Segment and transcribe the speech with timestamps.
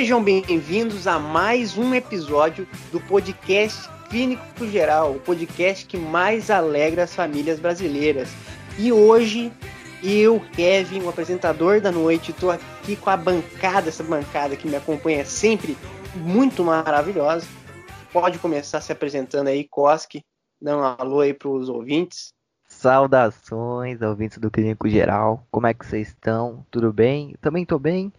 [0.00, 7.02] sejam bem-vindos a mais um episódio do podcast Clínico Geral, o podcast que mais alegra
[7.02, 8.30] as famílias brasileiras.
[8.78, 9.52] E hoje
[10.02, 14.74] eu, Kevin, o apresentador da noite, estou aqui com a bancada, essa bancada que me
[14.74, 15.76] acompanha sempre,
[16.16, 17.46] muito maravilhosa.
[18.10, 20.24] Pode começar se apresentando aí, Koski,
[20.58, 22.32] dando um alô aí para os ouvintes.
[22.66, 25.46] Saudações, ouvintes do Clínico Geral.
[25.50, 26.64] Como é que vocês estão?
[26.70, 27.36] Tudo bem?
[27.42, 28.10] Também estou bem.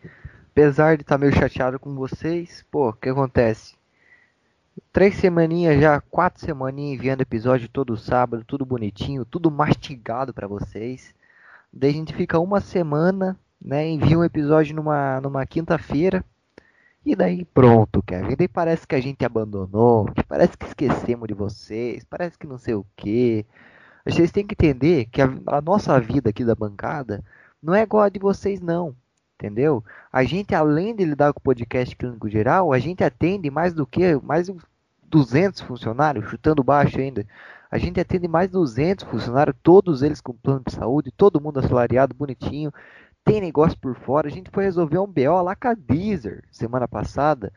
[0.52, 3.74] Apesar de estar tá meio chateado com vocês, pô, o que acontece?
[4.92, 11.16] Três semaninhas já, quatro semaninhas enviando episódio todo sábado, tudo bonitinho, tudo mastigado para vocês.
[11.72, 16.22] Daí a gente fica uma semana, né, envia um episódio numa, numa quinta-feira.
[17.06, 18.36] E daí pronto, Kevin.
[18.36, 22.58] Daí parece que a gente abandonou, que parece que esquecemos de vocês, parece que não
[22.58, 23.46] sei o que.
[24.06, 27.24] Vocês têm que entender que a, a nossa vida aqui da bancada
[27.64, 28.94] não é igual a de vocês não
[29.42, 29.84] entendeu?
[30.14, 33.88] A gente, além de lidar com o podcast clínico geral, a gente atende mais do
[33.88, 34.56] que mais de
[35.04, 37.26] 200 funcionários, chutando baixo ainda.
[37.72, 41.60] A gente atende mais de 200 funcionários, todos eles com plano de saúde, todo mundo
[41.60, 42.72] assalariado, bonitinho.
[43.24, 44.28] Tem negócio por fora.
[44.28, 47.52] A gente foi resolver um BO lá com a Deezer semana passada,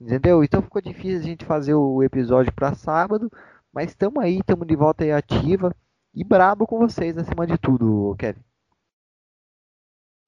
[0.00, 0.44] entendeu?
[0.44, 3.30] Então ficou difícil a gente fazer o episódio para sábado,
[3.72, 5.74] mas estamos aí, estamos de volta aí ativa
[6.14, 8.49] e brabo com vocês acima de tudo, Kevin.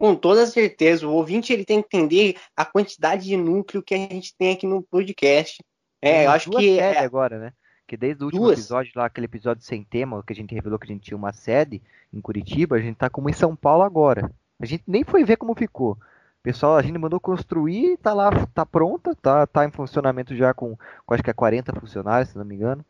[0.02, 3.98] Com toda certeza, o ouvinte ele tem que entender a quantidade de núcleo que a
[3.98, 5.62] gente tem aqui no podcast.
[6.02, 7.52] É, eu acho que é agora, né?
[7.86, 8.58] Que desde o último duas.
[8.58, 11.32] episódio lá, aquele episódio sem tema, que a gente revelou que a gente tinha uma
[11.32, 11.80] sede
[12.12, 14.28] em Curitiba, a gente tá como em São Paulo agora.
[14.58, 15.96] A gente nem foi ver como ficou.
[16.42, 20.76] Pessoal, a gente mandou construir, tá lá, tá pronta, tá, tá em funcionamento já com,
[21.06, 22.84] com acho que é 40 funcionários, se não me engano.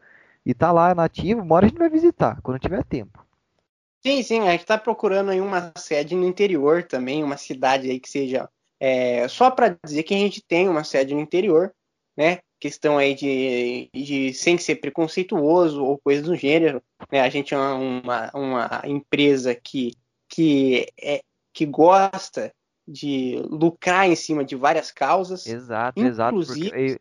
[0.47, 3.22] E tá lá nativo, uma hora a gente vai visitar, quando tiver tempo.
[4.04, 8.00] Sim, sim, a gente está procurando aí uma sede no interior também, uma cidade aí
[8.00, 8.48] que seja
[8.80, 11.72] é, só para dizer que a gente tem uma sede no interior,
[12.16, 12.40] né?
[12.58, 17.20] Questão aí de, de sem ser preconceituoso ou coisa do gênero, né?
[17.20, 19.92] A gente é uma, uma empresa que,
[20.28, 22.52] que, é, que gosta
[22.86, 25.46] de lucrar em cima de várias causas.
[25.46, 26.66] Exato, inclusive...
[26.66, 26.72] exato.
[26.72, 27.00] Porque,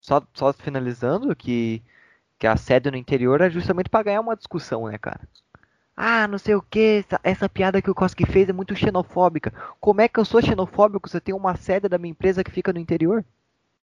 [0.00, 1.82] só, só finalizando que,
[2.38, 5.28] que a sede no interior é justamente para ganhar uma discussão, né, cara?
[5.96, 9.52] Ah, não sei o que, essa, essa, piada que o Koski fez é muito xenofóbica.
[9.78, 12.50] Como é que eu sou xenofóbico se eu tenho uma sede da minha empresa que
[12.50, 13.24] fica no interior?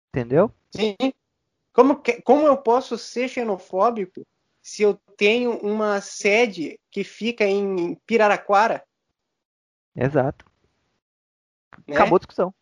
[0.09, 0.51] Entendeu?
[0.71, 0.97] Sim.
[1.73, 4.27] Como, que, como eu posso ser xenofóbico
[4.63, 8.83] se eu tenho uma sede que fica em Piraraquara?
[9.95, 10.47] Exato.
[11.87, 11.97] Né?
[11.97, 12.55] Acabou a discussão.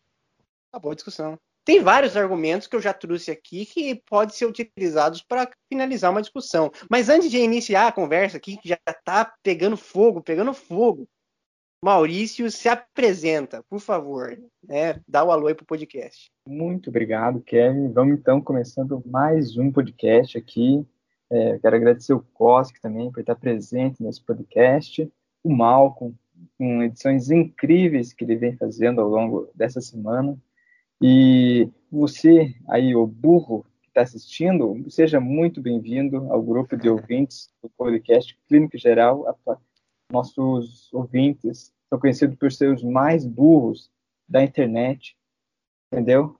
[0.71, 5.21] Acabou a discussão tem vários argumentos que eu já trouxe aqui que podem ser utilizados
[5.21, 6.71] para finalizar uma discussão.
[6.89, 11.07] Mas antes de iniciar a conversa aqui, que já está pegando fogo, pegando fogo,
[11.85, 14.35] Maurício se apresenta, por favor,
[14.67, 14.99] né?
[15.07, 16.31] dá o alô aí para o podcast.
[16.47, 17.91] Muito obrigado, Kevin.
[17.93, 20.83] Vamos então começando mais um podcast aqui.
[21.29, 25.07] É, quero agradecer o Kosk também por estar presente nesse podcast,
[25.43, 26.15] o Malcolm,
[26.57, 30.35] com edições incríveis que ele vem fazendo ao longo dessa semana.
[31.01, 37.49] E você aí, o burro que está assistindo, seja muito bem-vindo ao grupo de ouvintes
[37.63, 39.25] do podcast Clínico Geral.
[40.11, 43.89] Nossos ouvintes são conhecidos por ser os mais burros
[44.27, 45.17] da internet,
[45.89, 46.37] entendeu?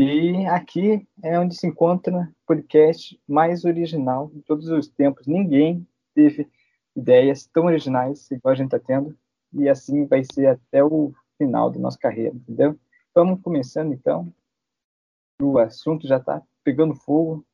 [0.00, 5.26] E aqui é onde se encontra o podcast mais original de todos os tempos.
[5.26, 6.48] Ninguém teve
[6.96, 9.14] ideias tão originais igual a gente está tendo,
[9.52, 12.78] e assim vai ser até o final da nossa carreira, entendeu?
[13.14, 14.32] Vamos começando então.
[15.40, 17.44] O assunto já está pegando fogo.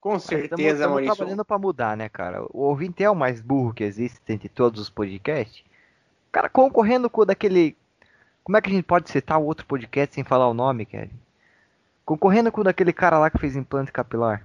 [0.00, 1.16] Com certeza, estamos, Maurício.
[1.16, 2.44] trabalhando para mudar, né, cara?
[2.50, 5.64] O ouvinte é o mais burro que existe entre todos os podcasts.
[6.30, 7.76] Cara, concorrendo com daquele.
[8.42, 11.12] Como é que a gente pode citar o outro podcast sem falar o nome, Kelly?
[12.04, 14.44] Concorrendo com daquele cara lá que fez implante capilar.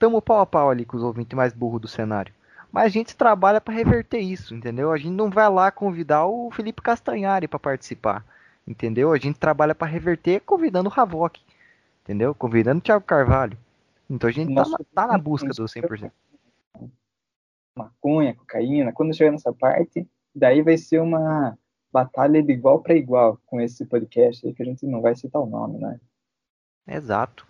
[0.00, 2.34] Tamo pau a pau ali com os ouvintes mais burros do cenário.
[2.72, 4.90] Mas a gente trabalha para reverter isso, entendeu?
[4.90, 8.24] A gente não vai lá convidar o Felipe Castanhari para participar.
[8.66, 9.12] Entendeu?
[9.12, 11.40] A gente trabalha para reverter convidando o Havok.
[12.02, 12.34] Entendeu?
[12.34, 13.58] Convidando o Thiago Carvalho.
[14.08, 14.64] Então a gente tá,
[14.94, 16.10] tá, na busca do 100%.
[17.76, 21.58] Maconha, cocaína, quando chegar nessa parte, daí vai ser uma
[21.92, 25.40] batalha de igual para igual com esse podcast aí, que a gente não vai citar
[25.40, 25.98] o nome, né?
[26.86, 27.46] Exato.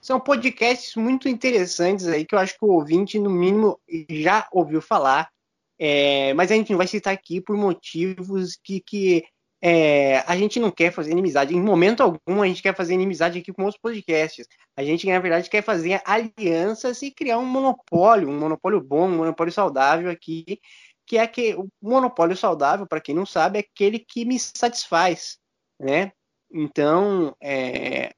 [0.00, 3.78] São podcasts muito interessantes aí que eu acho que o ouvinte, no mínimo,
[4.10, 5.30] já ouviu falar.
[5.78, 9.24] É, mas a gente não vai citar aqui por motivos que, que
[9.62, 11.54] é, a gente não quer fazer inimizade.
[11.54, 14.46] Em momento algum, a gente quer fazer inimizade aqui com outros podcasts.
[14.76, 19.16] A gente, na verdade, quer fazer alianças e criar um monopólio, um monopólio bom, um
[19.18, 20.60] monopólio saudável aqui,
[21.06, 25.38] que é que o monopólio saudável, para quem não sabe, é aquele que me satisfaz.
[25.78, 26.12] né?
[26.52, 28.12] Então, é,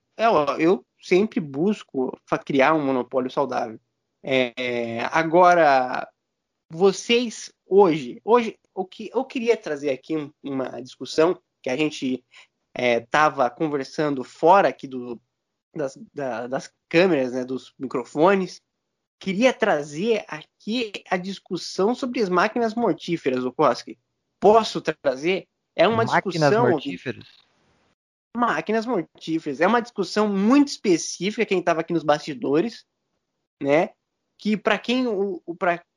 [0.58, 3.78] eu sempre busco criar um monopólio saudável.
[4.22, 6.08] É, agora,
[6.70, 12.24] vocês hoje, hoje o que eu queria trazer aqui uma discussão que a gente
[12.74, 15.20] estava é, conversando fora aqui do,
[15.74, 18.60] das, da, das câmeras, né, dos microfones,
[19.18, 23.98] queria trazer aqui a discussão sobre as máquinas mortíferas, Okoski.
[24.40, 25.48] Posso trazer?
[25.76, 26.70] É uma máquinas discussão.
[26.70, 27.28] Mortíferas?
[28.36, 29.60] Máquinas mortíferas.
[29.60, 32.84] É uma discussão muito específica, quem estava aqui nos bastidores,
[33.62, 33.90] né?
[34.44, 35.06] Que para quem,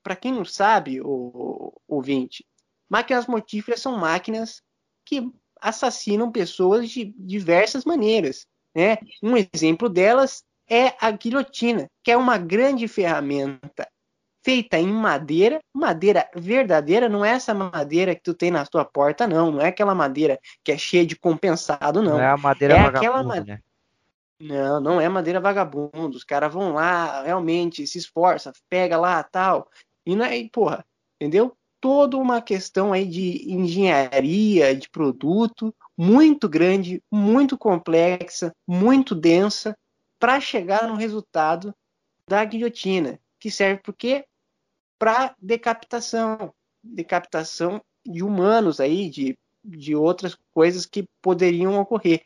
[0.02, 2.46] para quem não sabe, o ouvinte,
[2.90, 4.62] máquinas mortíferas são máquinas
[5.06, 5.30] que
[5.60, 8.48] assassinam pessoas de diversas maneiras.
[8.74, 9.00] Né?
[9.22, 13.86] Um exemplo delas é a guilhotina, que é uma grande ferramenta
[14.46, 19.28] feita em madeira, madeira verdadeira, não é essa madeira que tu tem na tua porta,
[19.28, 22.14] não, não é aquela madeira que é cheia de compensado, não.
[22.14, 23.56] Não é a madeira é aquela madeira.
[23.56, 23.67] Né?
[24.40, 26.16] Não, não é madeira vagabundo.
[26.16, 29.70] Os caras vão lá, realmente se esforça, pega lá, tal.
[30.06, 30.86] E não é, porra,
[31.20, 31.56] entendeu?
[31.80, 39.78] Toda uma questão aí de engenharia de produto muito grande, muito complexa, muito densa
[40.20, 41.74] para chegar no resultado
[42.28, 44.26] da guilhotina, que serve por quê?
[45.00, 46.54] Para decapitação,
[46.84, 52.24] decapitação de humanos aí, de, de outras coisas que poderiam ocorrer.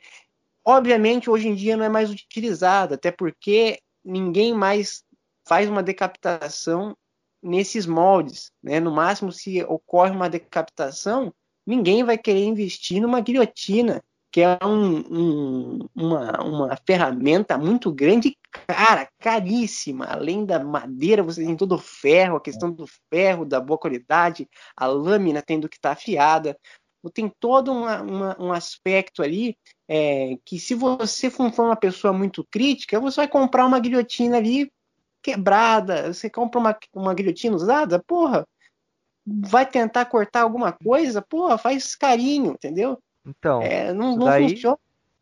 [0.66, 5.04] Obviamente, hoje em dia não é mais utilizada, até porque ninguém mais
[5.48, 6.96] faz uma decapitação
[7.42, 8.52] nesses moldes.
[8.62, 8.80] Né?
[8.80, 11.34] No máximo, se ocorre uma decapitação,
[11.66, 18.38] ninguém vai querer investir numa guilhotina que é um, um, uma, uma ferramenta muito grande
[18.50, 20.06] cara, caríssima.
[20.06, 24.48] Além da madeira, você tem todo o ferro, a questão do ferro, da boa qualidade,
[24.76, 26.58] a lâmina tendo que estar tá afiada.
[27.14, 29.58] Tem todo uma, uma, um aspecto ali
[29.94, 34.72] é, que, se você for uma pessoa muito crítica, você vai comprar uma guilhotina ali
[35.22, 36.14] quebrada.
[36.14, 38.48] Você compra uma, uma guilhotina usada, porra,
[39.26, 42.98] vai tentar cortar alguma coisa, porra, faz carinho, entendeu?
[43.26, 44.78] Então, é, não, não daí, funciona.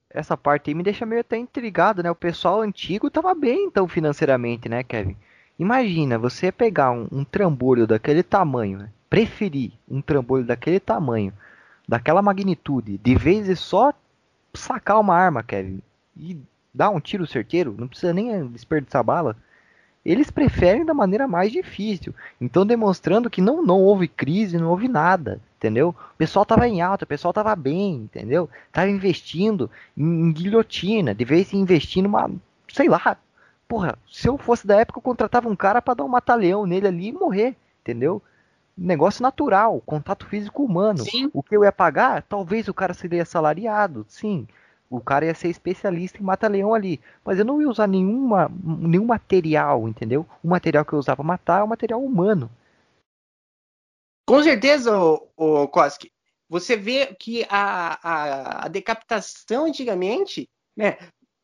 [0.07, 2.11] Essa parte aí me deixa meio até intrigado, né?
[2.11, 5.17] O pessoal antigo tava bem, então, financeiramente, né, Kevin?
[5.57, 8.89] Imagina você pegar um, um trambolho daquele tamanho, né?
[9.09, 11.33] preferir um trambolho daquele tamanho,
[11.87, 13.91] daquela magnitude, de vez em só
[14.53, 15.81] sacar uma arma, Kevin,
[16.17, 16.37] e
[16.73, 19.35] dar um tiro certeiro, não precisa nem desperdiçar bala
[20.03, 22.13] eles preferem da maneira mais difícil.
[22.39, 25.89] Então demonstrando que não, não houve crise, não houve nada, entendeu?
[25.89, 28.49] O pessoal tava em alta, o pessoal tava bem, entendeu?
[28.71, 32.31] Tava investindo em, em guilhotina, de vez em investir numa,
[32.73, 33.17] sei lá,
[33.67, 36.87] porra, se eu fosse da época eu contratava um cara para dar um matalhão nele
[36.87, 38.21] ali e morrer, entendeu?
[38.81, 40.99] Negócio natural, contato físico humano.
[40.99, 41.29] Sim.
[41.33, 44.47] O que eu ia pagar, talvez o cara seria assalariado, sim.
[44.89, 46.99] O cara ia ser especialista em mata-leão ali.
[47.23, 50.25] Mas eu não ia usar nenhuma, nenhum material, entendeu?
[50.41, 52.49] O material que eu usava para matar é o material humano.
[54.25, 56.11] Com certeza, o, o Koski.
[56.47, 60.97] Você vê que a, a, a, decapitação antigamente, né,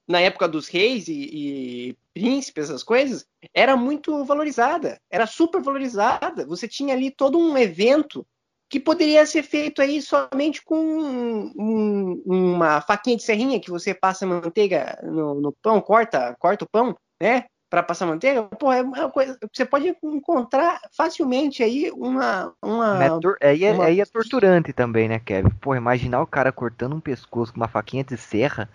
[0.08, 6.46] na época dos reis e, e príncipes, essas coisas, era muito valorizada, era super valorizada.
[6.46, 8.26] Você tinha ali todo um evento
[8.70, 14.26] que poderia ser feito aí somente com um, uma faquinha de serrinha que você passa
[14.26, 17.46] manteiga no, no pão, corta, corta o pão, né?
[17.70, 19.38] Para passar manteiga, pô, é uma coisa.
[19.52, 22.54] Você pode encontrar facilmente aí uma.
[22.64, 23.04] uma,
[23.42, 23.86] é, aí, é, uma...
[23.86, 25.50] aí é torturante também, né, Kevin?
[25.50, 28.70] Pô, imaginar o cara cortando um pescoço com uma faquinha de serra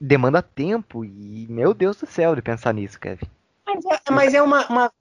[0.00, 3.26] demanda tempo e, meu Deus do céu, de pensar nisso, Kevin.
[3.66, 4.92] Mas é, mas é uma, uma,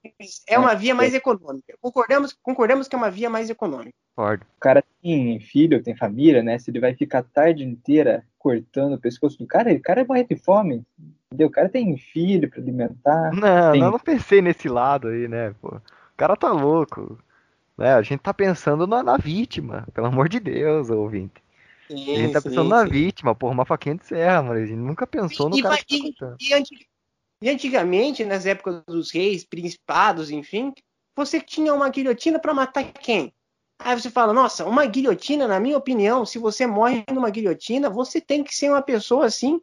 [0.48, 1.75] é uma via mais econômica.
[1.80, 3.94] Concordamos, concordamos que é uma via mais econômica.
[4.16, 4.46] Concordo.
[4.58, 6.58] O cara tem filho, tem família, né?
[6.58, 10.06] Se ele vai ficar a tarde inteira cortando o pescoço do cara, o cara é
[10.06, 10.84] morrer de fome.
[11.28, 11.48] Entendeu?
[11.48, 13.32] O cara tem filho para alimentar.
[13.34, 13.82] Não, tem...
[13.82, 15.54] não, não pensei nesse lado aí, né?
[15.62, 15.75] Pô.
[15.75, 17.18] O cara tá louco.
[17.78, 21.44] É, a gente tá pensando na, na vítima, pelo amor de Deus, ouvinte.
[21.88, 22.89] Sim, a gente tá pensando sim, na sim.
[22.89, 24.60] vítima, porra, uma faquinha de serra, mano.
[24.60, 26.88] A gente nunca pensou no e, cara que tá e, e,
[27.42, 30.74] e antigamente, nas épocas dos reis, principados, enfim,
[31.15, 33.34] você tinha uma guilhotina para matar quem?
[33.77, 38.22] Aí você fala, nossa, uma guilhotina, na minha opinião, se você morre numa guilhotina, você
[38.22, 39.60] tem que ser uma pessoa assim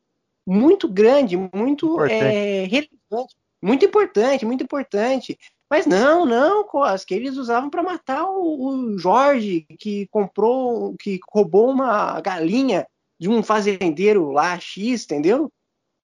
[0.46, 5.38] muito grande, muito é, relevante, muito importante, muito importante.
[5.72, 6.66] Mas não, não,
[7.06, 12.86] que eles usavam para matar o, o, Jorge que comprou, que roubou uma galinha
[13.18, 15.50] de um fazendeiro lá X, entendeu?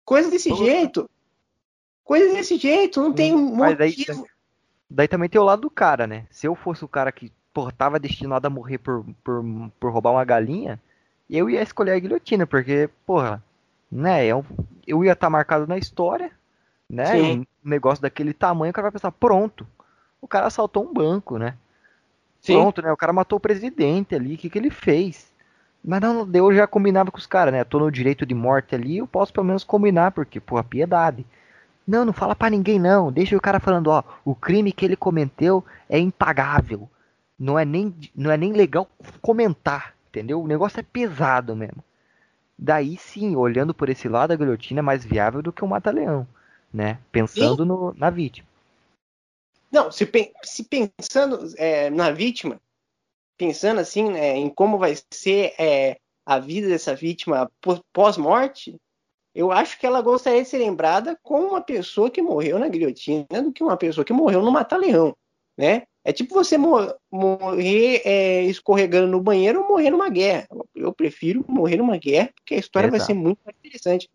[0.06, 1.10] Coisa desse jeito.
[2.02, 3.94] Coisa desse jeito, não tem um Mas daí,
[4.88, 6.26] daí, também tem o lado do cara, né?
[6.30, 9.44] Se eu fosse o cara que porra, tava destinado a morrer por, por,
[9.78, 10.80] por roubar uma galinha,
[11.28, 13.44] eu ia escolher a guilhotina, porque, porra,
[13.92, 16.32] né, eu, é eu ia estar tá marcado na história,
[16.88, 19.66] né, um negócio daquele tamanho, o cara vai pensar, pronto,
[20.20, 21.54] o cara assaltou um banco, né,
[22.40, 22.54] Sim.
[22.54, 25.28] pronto, né, o cara matou o presidente ali, o que que ele fez?
[25.84, 28.98] Mas não, eu já combinava com os caras, né, tô no direito de morte ali,
[28.98, 31.24] eu posso pelo menos combinar, porque, porra, piedade.
[31.86, 34.96] Não, não fala para ninguém não, deixa o cara falando, ó, o crime que ele
[34.96, 36.88] cometeu é impagável,
[37.38, 38.86] não é nem, não é nem legal
[39.22, 40.42] comentar, entendeu?
[40.42, 41.82] O negócio é pesado mesmo.
[42.58, 46.26] Daí sim, olhando por esse lado, a guilhotina é mais viável do que o mata-leão,
[46.72, 46.98] né?
[47.10, 48.46] Pensando no, na vítima.
[49.70, 50.10] Não, se,
[50.42, 52.60] se pensando é, na vítima,
[53.36, 57.50] pensando assim é, em como vai ser é, a vida dessa vítima
[57.92, 58.76] pós-morte,
[59.34, 63.42] eu acho que ela gostaria de ser lembrada como uma pessoa que morreu na guilhotina
[63.42, 65.16] do que uma pessoa que morreu no mata-leão,
[65.56, 65.84] né?
[66.04, 70.48] É tipo você morrer é, escorregando no banheiro ou morrer numa guerra.
[70.74, 72.98] Eu prefiro morrer numa guerra, porque a história Exato.
[72.98, 74.08] vai ser muito mais interessante.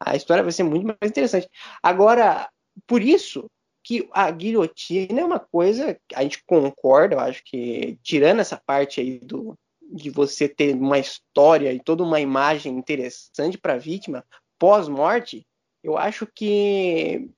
[0.00, 1.48] A história vai ser muito mais interessante.
[1.82, 2.48] Agora,
[2.86, 3.46] por isso
[3.84, 9.00] que a guilhotina é uma coisa, a gente concorda, eu acho que, tirando essa parte
[9.00, 9.54] aí do,
[9.92, 14.24] de você ter uma história e toda uma imagem interessante para a vítima
[14.58, 15.46] pós-morte,
[15.82, 17.30] eu acho que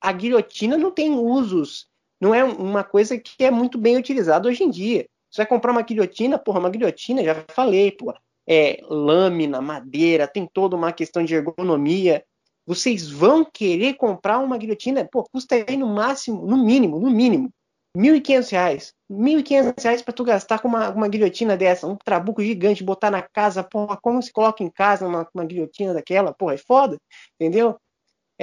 [0.00, 1.88] a guilhotina não tem usos
[2.20, 5.06] não é uma coisa que é muito bem utilizada hoje em dia.
[5.30, 8.20] Você vai comprar uma guilhotina, porra, uma guilhotina, já falei, porra,
[8.52, 12.24] é lâmina, madeira, tem toda uma questão de ergonomia.
[12.66, 17.48] Vocês vão querer comprar uma guilhotina, pô, custa aí no máximo, no mínimo, no mínimo,
[17.96, 18.92] R$ 1.500.
[19.08, 23.22] R$ 1.500 para tu gastar com uma, uma guilhotina dessa, um trabuco gigante, botar na
[23.22, 26.96] casa, porra, como se coloca em casa uma, uma guilhotina daquela, porra, é foda,
[27.40, 27.76] entendeu?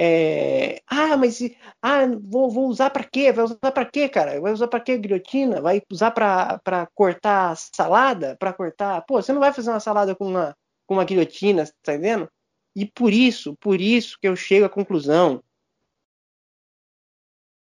[0.00, 1.40] É, ah, mas
[1.82, 3.32] ah, vou, vou usar para quê?
[3.32, 4.40] Vai usar para quê, cara?
[4.40, 5.60] Vai usar para quê guilhotina?
[5.60, 8.36] Vai usar para cortar salada?
[8.36, 9.02] Para cortar.
[9.02, 12.30] Pô, você não vai fazer uma salada com uma, com uma guilhotina, tá entendendo?
[12.76, 15.42] E por isso, por isso que eu chego à conclusão.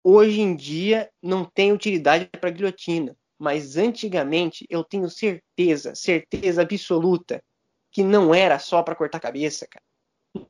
[0.02, 7.44] Hoje em dia não tem utilidade para guilhotina, mas antigamente eu tenho certeza, certeza absoluta,
[7.90, 9.84] que não era só para cortar cabeça, cara.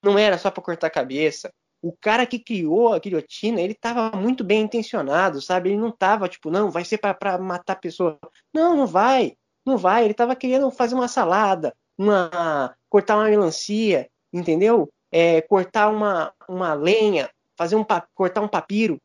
[0.00, 4.44] Não era só para cortar cabeça o cara que criou a guilhotina, ele estava muito
[4.44, 5.70] bem intencionado, sabe?
[5.70, 8.18] Ele não estava tipo, não, vai ser para matar a pessoa.
[8.54, 9.36] Não, não vai,
[9.66, 10.04] não vai.
[10.04, 14.88] Ele estava querendo fazer uma salada, uma cortar uma melancia, entendeu?
[15.10, 17.84] É, cortar uma, uma lenha, fazer um
[18.14, 18.98] cortar um papiro.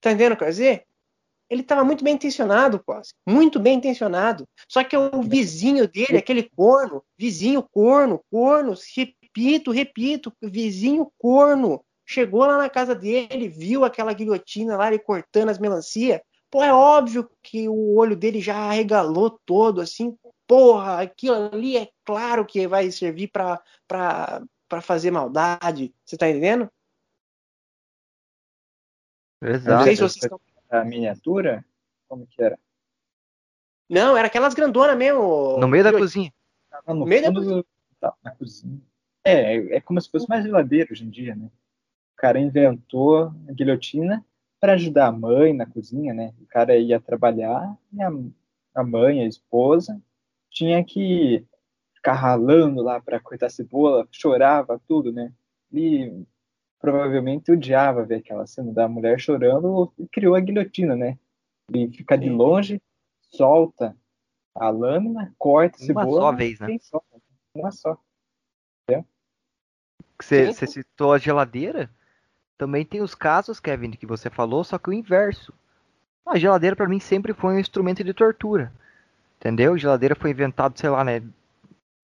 [0.00, 0.84] Tá entendendo o que eu dizer?
[1.48, 3.12] Ele estava muito bem intencionado, quase.
[3.26, 4.44] Muito bem intencionado.
[4.68, 12.40] Só que o vizinho dele, aquele corno, vizinho corno, corno, repito, repito, vizinho corno, chegou
[12.40, 16.22] lá na casa dele, viu aquela guilhotina lá, ele cortando as melancia.
[16.50, 20.16] Pô, é óbvio que o olho dele já arregalou todo, assim.
[20.46, 23.60] Porra, aquilo ali é claro que vai servir para
[24.82, 25.92] fazer maldade.
[26.04, 26.70] Você tá entendendo?
[29.42, 29.78] Exato.
[29.78, 30.40] Não sei se vocês estão...
[30.70, 31.64] A miniatura?
[32.08, 32.58] Como que era?
[33.88, 35.58] Não, era aquelas grandonas mesmo.
[35.58, 36.32] No meio da cozinha.
[36.86, 37.64] no, no meio da cozinha.
[38.00, 38.80] Tá, na cozinha.
[39.24, 41.50] É, é como se fosse mais geladeira hoje em dia, né?
[42.14, 44.24] O cara inventou a guilhotina
[44.60, 46.32] para ajudar a mãe na cozinha, né?
[46.40, 48.10] O cara ia trabalhar e a,
[48.74, 50.00] a mãe, a esposa,
[50.50, 51.44] tinha que
[51.94, 55.32] ficar ralando lá para cortar cebola, chorava tudo, né?
[55.72, 56.24] E
[56.80, 61.18] provavelmente odiava ver aquela cena da mulher chorando e criou a guilhotina, né?
[61.74, 62.80] E fica de longe,
[63.30, 63.96] solta
[64.54, 66.06] a lâmina, corta a cebola.
[66.06, 66.78] Uma só vez, né?
[66.80, 67.02] Só,
[67.54, 67.98] uma só.
[70.20, 71.90] Você citou a geladeira?
[72.56, 75.52] Também tem os casos, Kevin, que você falou, só que o inverso.
[76.26, 78.72] A geladeira para mim sempre foi um instrumento de tortura.
[79.38, 79.74] Entendeu?
[79.74, 81.22] A geladeira foi inventado, sei lá, né,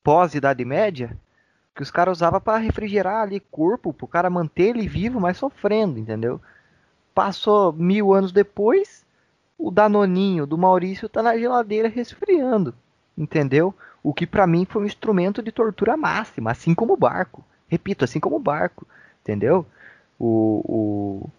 [0.03, 1.17] pós Idade Média,
[1.75, 5.99] que os caras usavam para refrigerar ali corpo, pro cara manter ele vivo, mas sofrendo,
[5.99, 6.41] entendeu?
[7.15, 9.05] Passou mil anos depois,
[9.57, 12.75] o danoninho do Maurício tá na geladeira resfriando,
[13.17, 13.75] entendeu?
[14.03, 17.45] O que para mim foi um instrumento de tortura máxima, assim como o barco.
[17.69, 18.87] Repito, assim como o barco,
[19.23, 19.65] entendeu?
[20.21, 21.31] O,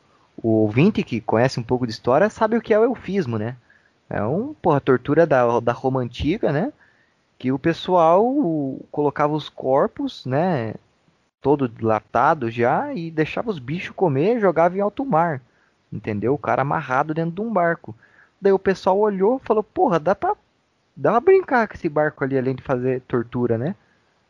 [0.43, 3.37] o, o ouvinte que conhece um pouco de história sabe o que é o eufismo,
[3.37, 3.55] né?
[4.09, 6.73] É um, porra, tortura da, da Roma Antiga, né?
[7.37, 8.25] Que o pessoal
[8.91, 10.73] colocava os corpos, né?
[11.41, 15.41] Todo dilatado já e deixava os bichos comer e jogava em alto mar.
[15.93, 16.33] Entendeu?
[16.33, 17.95] O cara amarrado dentro de um barco.
[18.41, 20.35] Daí o pessoal olhou e falou: Porra, dá pra,
[20.95, 23.75] dá pra brincar com esse barco ali além de fazer tortura, né?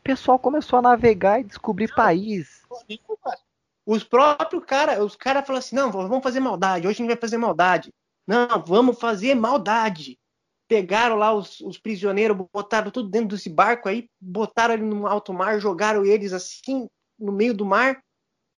[0.00, 2.62] O pessoal começou a navegar e descobrir país.
[3.84, 7.16] Os próprios caras, os caras falam assim, não, vamos fazer maldade, hoje a gente vai
[7.16, 7.92] fazer maldade.
[8.26, 10.18] Não, vamos fazer maldade.
[10.68, 15.32] pegaram lá os, os, prisioneiros, botaram tudo dentro desse barco aí, botaram ele no alto
[15.32, 18.02] mar, jogaram eles assim no meio do mar.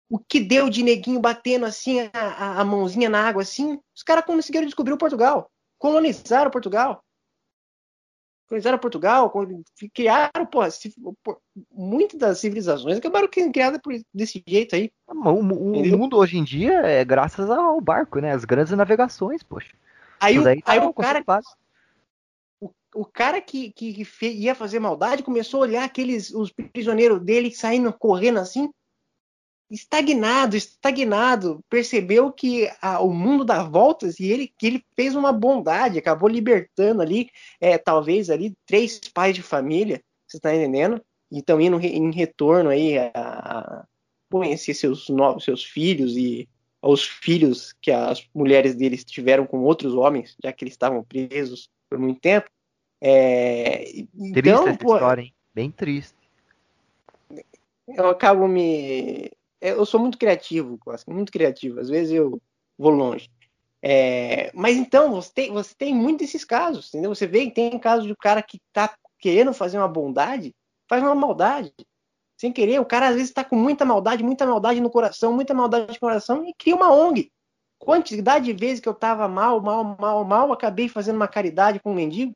[0.10, 3.80] O que deu de neguinho batendo assim a, a mãozinha na água assim?
[3.96, 5.50] Os caras conseguiram descobrir o Portugal,
[5.80, 7.03] colonizaram Portugal.
[8.54, 9.34] Colonizaram Portugal,
[9.96, 10.62] criaram, pô,
[11.72, 13.80] muitas das civilizações acabaram criadas
[14.14, 14.92] desse jeito aí.
[15.08, 18.32] O, o, o mundo hoje em dia é graças ao barco, né?
[18.32, 19.74] As grandes navegações, poxa.
[20.20, 21.24] Aí, o, aí tá o cara
[22.94, 27.50] o cara que, que, que ia fazer maldade começou a olhar aqueles os prisioneiros dele
[27.50, 28.70] saindo correndo assim,
[29.74, 35.34] estagnado, estagnado, percebeu que a, o mundo dá voltas e ele que ele fez uma
[35.34, 41.02] bondade, acabou libertando ali, é, talvez ali três pais de família, você está entendendo?
[41.32, 43.86] Então indo em retorno aí a, a
[44.32, 46.48] conhecer seus novos seus filhos e
[46.82, 51.70] aos filhos que as mulheres deles tiveram com outros homens, já que eles estavam presos
[51.90, 52.50] por muito tempo.
[53.02, 55.34] É, então, triste essa pô, história, hein?
[55.54, 56.16] Bem triste.
[57.88, 59.32] Eu acabo me.
[59.64, 60.78] Eu sou muito criativo,
[61.08, 61.80] muito criativo.
[61.80, 62.42] Às vezes eu
[62.78, 63.32] vou longe.
[63.82, 67.14] É, mas então, você tem, você tem muito esses casos, entendeu?
[67.14, 70.54] Você vê que tem casos do cara que tá querendo fazer uma bondade,
[70.90, 71.74] faz uma maldade.
[72.38, 75.54] Sem querer, o cara às vezes está com muita maldade, muita maldade no coração, muita
[75.54, 77.32] maldade no coração e cria uma ONG.
[77.80, 81.92] Quantidade de vezes que eu tava mal, mal, mal, mal, acabei fazendo uma caridade com
[81.92, 82.34] um mendigo.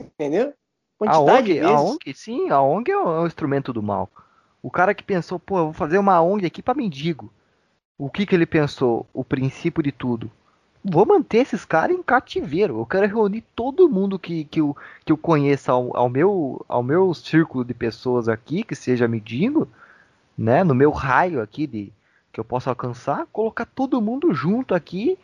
[0.00, 0.54] Entendeu?
[0.98, 1.66] Quantidade a ONG, vezes...
[1.66, 4.10] a ONG, sim, a ONG é um instrumento do mal.
[4.66, 7.32] O cara que pensou, pô, eu vou fazer uma ONG aqui para mendigo.
[7.96, 9.06] O que que ele pensou?
[9.14, 10.28] O princípio de tudo.
[10.82, 12.80] Vou manter esses caras em cativeiro.
[12.80, 16.82] Eu quero reunir todo mundo que, que, eu, que eu conheça ao, ao, meu, ao
[16.82, 19.68] meu círculo de pessoas aqui, que seja mendigo,
[20.36, 20.64] né?
[20.64, 21.92] No meu raio aqui de
[22.32, 25.16] que eu possa alcançar, colocar todo mundo junto aqui,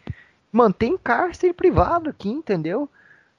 [0.52, 2.88] manter em cárcere privado aqui, entendeu?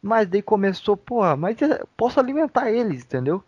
[0.01, 1.57] Mas daí começou, porra, mas
[1.95, 3.41] posso alimentar eles, entendeu?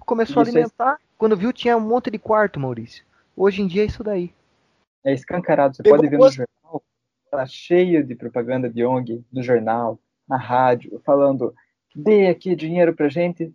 [0.00, 0.98] Começou isso a alimentar.
[1.20, 3.04] Quando viu tinha um monte de quarto, Maurício.
[3.36, 4.32] Hoje em dia é isso daí.
[5.04, 6.82] É escancarado, você pode ver no jornal,
[7.30, 11.54] tá cheio de propaganda de ONG, do jornal, na rádio, falando,
[11.94, 13.52] dê aqui dinheiro pra gente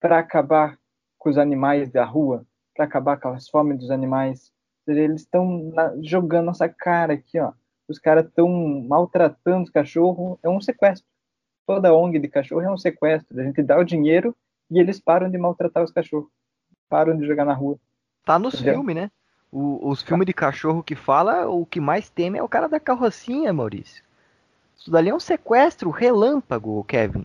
[0.00, 0.78] para acabar
[1.18, 4.50] com os animais da rua, para acabar com as fomes dos animais.
[4.86, 5.70] Eles estão
[6.00, 7.52] jogando nossa cara aqui, ó.
[7.86, 8.48] Os caras estão
[8.88, 11.06] maltratando os cachorros, é um sequestro
[11.66, 13.38] toda ONG de cachorro é um sequestro.
[13.38, 14.34] A gente dá o dinheiro
[14.70, 16.30] e eles param de maltratar os cachorros.
[16.92, 17.78] Param de jogar na rua.
[18.22, 19.10] Tá nos filmes, né?
[19.50, 22.78] O, os filmes de cachorro que fala, o que mais teme é o cara da
[22.78, 24.04] carrocinha, Maurício.
[24.76, 27.22] Isso dali é um sequestro relâmpago, Kevin.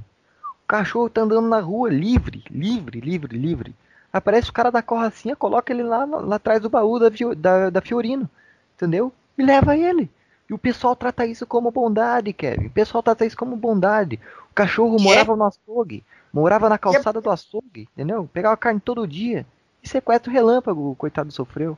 [0.63, 3.75] O cachorro tá andando na rua livre, livre, livre, livre.
[4.13, 7.81] Aparece o cara da carrocinha, coloca ele lá, lá atrás do baú da, da, da
[7.81, 8.29] Fiorino.
[8.77, 9.11] Entendeu?
[9.37, 10.09] E leva ele.
[10.49, 12.67] E o pessoal trata isso como bondade, Kevin.
[12.67, 14.17] O pessoal trata isso como bondade.
[14.49, 18.29] O cachorro morava no açougue, morava na calçada do açougue, entendeu?
[18.31, 19.45] Pegava carne todo dia.
[19.83, 21.77] E sequestro relâmpago, o coitado sofreu.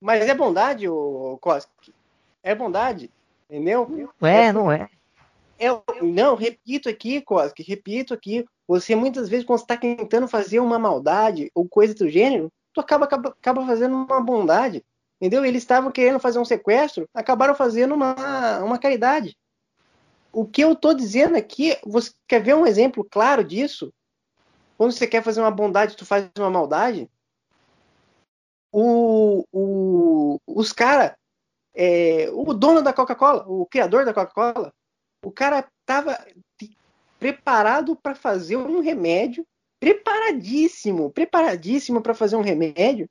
[0.00, 1.94] Mas é bondade, o Koski.
[2.42, 3.10] É bondade,
[3.48, 3.88] entendeu?
[4.20, 4.88] Não é, não é.
[5.58, 5.68] é
[6.02, 8.46] não, repito aqui, Koski, repito aqui.
[8.68, 13.04] Você muitas vezes, quando está tentando fazer uma maldade ou coisa do gênero, tu acaba,
[13.04, 14.84] acaba, acaba fazendo uma bondade.
[15.20, 15.44] Entendeu?
[15.44, 19.36] Eles estavam querendo fazer um sequestro, acabaram fazendo uma, uma caridade.
[20.30, 23.92] O que eu estou dizendo aqui, você quer ver um exemplo claro disso?
[24.76, 27.08] Quando você quer fazer uma bondade, tu faz uma maldade.
[28.72, 31.16] O, o, os caras,
[31.74, 34.72] é, o dono da Coca-Cola, o criador da Coca-Cola,
[35.24, 36.18] o cara estava
[37.18, 39.46] preparado para fazer um remédio,
[39.80, 43.08] preparadíssimo, preparadíssimo para fazer um remédio.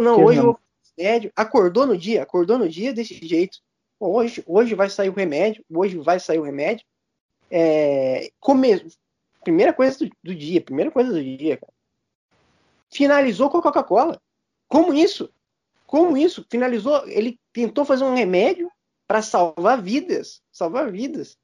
[0.00, 0.58] Não, que hoje eu vou
[0.96, 3.58] remédio, acordou no dia, acordou no dia desse jeito.
[4.00, 6.84] Bom, hoje, hoje vai sair o remédio, hoje vai sair o remédio.
[7.50, 8.84] É, come...
[9.42, 11.72] Primeira coisa do, do, dia, primeira coisa do dia, cara.
[12.90, 14.20] Finalizou com a Coca-Cola.
[14.68, 15.30] Como isso?
[15.86, 16.46] Como isso?
[16.50, 18.70] Finalizou, ele tentou fazer um remédio
[19.06, 21.36] para salvar vidas, salvar vidas.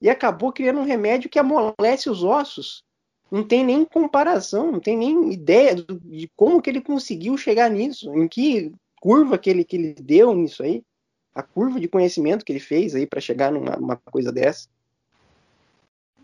[0.00, 2.82] E acabou criando um remédio que amolece os ossos.
[3.30, 8.14] Não tem nem comparação, não tem nem ideia de como que ele conseguiu chegar nisso,
[8.14, 10.82] em que curva que ele, que ele deu nisso aí,
[11.34, 14.68] a curva de conhecimento que ele fez aí para chegar numa coisa dessa.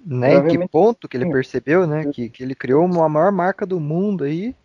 [0.04, 3.66] Né, em que ponto que ele percebeu, né, que, que ele criou uma maior marca
[3.66, 4.56] do mundo aí,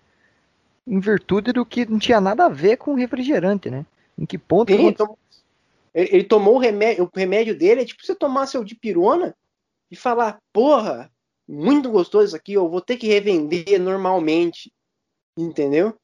[0.88, 3.86] em virtude do que não tinha nada a ver com refrigerante, né?
[4.18, 5.20] Em que ponto Sim, ele, tomou,
[5.94, 9.36] ele, ele tomou o remédio, o remédio dele é tipo você tomar seu dipirona
[9.92, 11.12] e falar, porra,
[11.48, 14.72] muito gostoso isso aqui, eu vou ter que revender normalmente,
[15.38, 15.96] entendeu?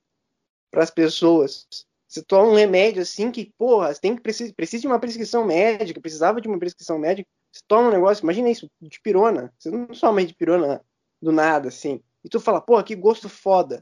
[0.69, 1.67] Para as pessoas.
[2.11, 5.45] Você toma um remédio assim que, porra, você tem que precisa, precisa de uma prescrição
[5.45, 9.53] médica, precisava de uma prescrição médica, Você toma um negócio, imagina isso, de pirona.
[9.57, 10.83] Você não toma de pirona
[11.21, 12.03] do nada, assim.
[12.21, 13.81] E tu fala, porra, que gosto foda.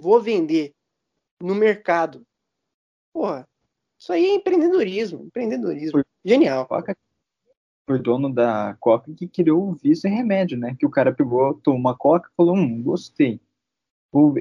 [0.00, 0.72] Vou vender
[1.38, 2.26] no mercado.
[3.12, 3.46] Porra,
[3.98, 5.24] isso aí é empreendedorismo.
[5.26, 6.02] Empreendedorismo.
[6.24, 6.66] Genial.
[6.66, 6.96] Coca
[7.86, 10.74] foi dono da Coca que criou o vício em remédio, né?
[10.78, 13.38] Que o cara pegou, tomou uma Coca e falou, hum, gostei.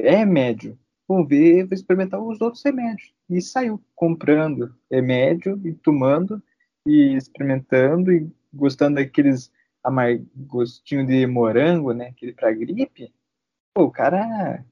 [0.01, 0.79] É remédio.
[1.07, 3.13] Vou ver, vou experimentar os outros remédios.
[3.29, 6.41] E saiu comprando remédio e tomando
[6.85, 9.51] e experimentando e gostando daqueles
[9.83, 12.07] amar gostinho de morango, né?
[12.07, 13.13] Aquele pra gripe.
[13.73, 14.63] Pô, o cara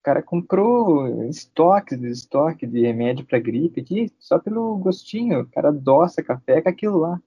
[0.00, 5.40] o cara comprou estoque de estoque de remédio para gripe aqui, só pelo gostinho.
[5.40, 7.20] O cara adoça café com aquilo lá.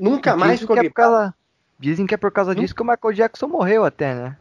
[0.00, 1.34] Nunca mais ficou que é causa,
[1.78, 4.38] Dizem que é por causa disso que o Michael Jackson morreu até, né?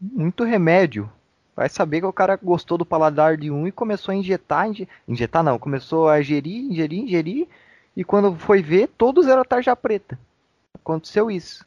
[0.00, 1.10] Muito remédio.
[1.56, 4.68] Vai saber que o cara gostou do paladar de um e começou a injetar,
[5.08, 7.48] injetar não, começou a ingerir, ingerir, ingerir,
[7.96, 10.18] e quando foi ver, todos eram tarja preta.
[10.74, 11.64] Aconteceu isso.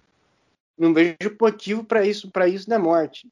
[0.78, 3.28] Não vejo motivo para isso, para isso na morte.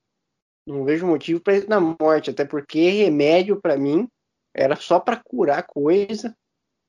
[0.66, 4.10] Não vejo motivo para isso na morte, até porque remédio para mim
[4.54, 6.36] era só para curar coisa.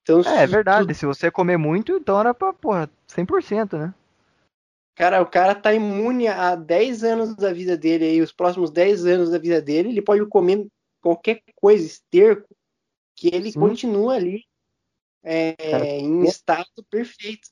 [0.02, 3.94] Então, é, é verdade, se você comer muito, então era pra, porra, 100%, né?
[4.98, 9.06] Cara, o cara tá imune há 10 anos da vida dele aí, os próximos 10
[9.06, 10.66] anos da vida dele, ele pode comer
[11.00, 12.48] qualquer coisa, esterco,
[13.14, 13.60] que ele Sim.
[13.60, 14.42] continua ali
[15.22, 17.48] é, em estado perfeito.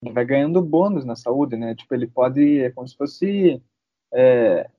[0.00, 1.74] Vai ganhando bônus na saúde, né?
[1.74, 3.60] Tipo, ele pode, é como se fosse
[4.12, 4.70] é,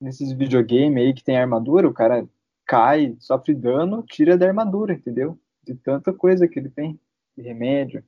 [0.00, 2.24] nesses videogames aí que tem armadura, o cara
[2.64, 5.36] cai, sofre dano, tira da armadura, entendeu?
[5.64, 6.96] De tanta coisa que ele tem,
[7.36, 8.04] de remédio.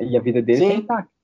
[0.00, 0.68] E a vida dele Sim.
[0.70, 1.15] tá intacta.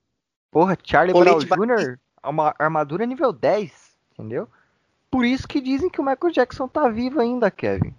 [0.53, 4.47] Porra, Charlie Brown Jr., uma armadura nível 10, entendeu?
[5.11, 7.95] Por isso que dizem que o Michael Jackson tá vivo ainda, Kevin.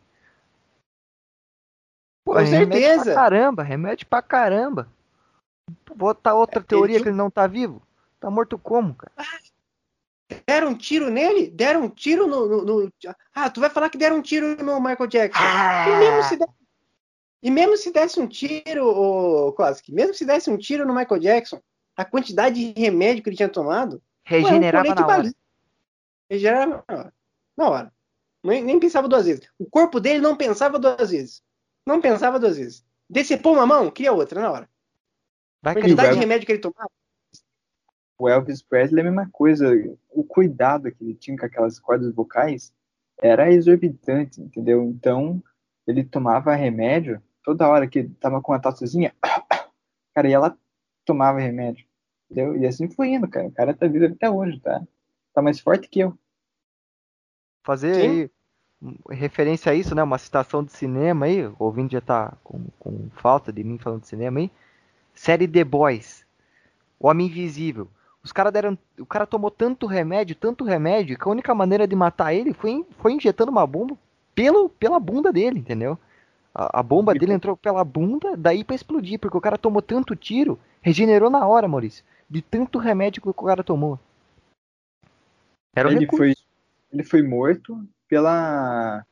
[2.24, 3.06] Pô, Com certeza.
[3.06, 4.88] Pra caramba, remédio pra caramba.
[5.88, 7.04] Vou botar outra é, teoria ele...
[7.04, 7.82] que ele não tá vivo.
[8.20, 9.12] Tá morto como, cara?
[10.48, 11.50] Deram um tiro nele?
[11.50, 12.94] Deram um tiro no, no, no,
[13.34, 15.44] Ah, tu vai falar que deram um tiro no Michael Jackson.
[15.44, 15.90] Ah.
[15.90, 16.54] E, mesmo se desse,
[17.42, 21.20] e mesmo se desse um tiro, o Koski, mesmo se desse um tiro no Michael
[21.20, 21.60] Jackson,
[21.96, 24.02] a quantidade de remédio que ele tinha tomado.
[24.24, 25.34] Regenerava ué, um na hora.
[26.30, 27.14] Regenerava na hora.
[27.58, 27.94] Na hora.
[28.44, 29.48] Nem, nem, pensava duas vezes.
[29.58, 31.44] O corpo dele não pensava duas vezes.
[31.86, 32.86] Não pensava duas vezes.
[33.10, 34.70] Decepou uma mão, cria outra na hora.
[35.62, 36.90] Vai a quantidade de remédio que ele tomava
[38.24, 39.70] o Elvis Presley é a mesma coisa.
[40.10, 42.74] O cuidado que ele tinha com aquelas cordas vocais
[43.22, 44.84] era exorbitante, entendeu?
[44.84, 45.44] Então,
[45.86, 49.14] ele tomava remédio toda hora que tava com a tossezinha,
[50.16, 50.58] cara, e ela
[51.06, 51.86] tomava remédio,
[52.30, 52.56] entendeu?
[52.58, 53.48] E assim foi indo, cara.
[53.48, 54.82] O cara tá vivo até hoje, tá?
[55.34, 56.18] Tá mais forte que eu.
[57.64, 58.30] Fazer aí
[59.10, 60.04] referência a isso, né?
[60.04, 64.02] Uma citação de cinema aí, o ouvinte já tá com, com falta de mim falando
[64.02, 64.52] de cinema aí.
[65.14, 66.26] Série The Boys.
[67.00, 67.88] O Homem Invisível.
[68.24, 71.96] Os cara deram, o cara tomou tanto remédio, tanto remédio, que a única maneira de
[71.96, 73.98] matar ele foi, foi injetando uma bomba
[74.34, 75.98] pelo, pela bunda dele, entendeu?
[76.54, 80.16] A, a bomba dele entrou pela bunda, daí para explodir, porque o cara tomou tanto
[80.16, 84.00] tiro, regenerou na hora, Maurício, de tanto remédio que o cara tomou.
[85.76, 86.36] Era um ele foi
[86.92, 89.04] ele foi morto pela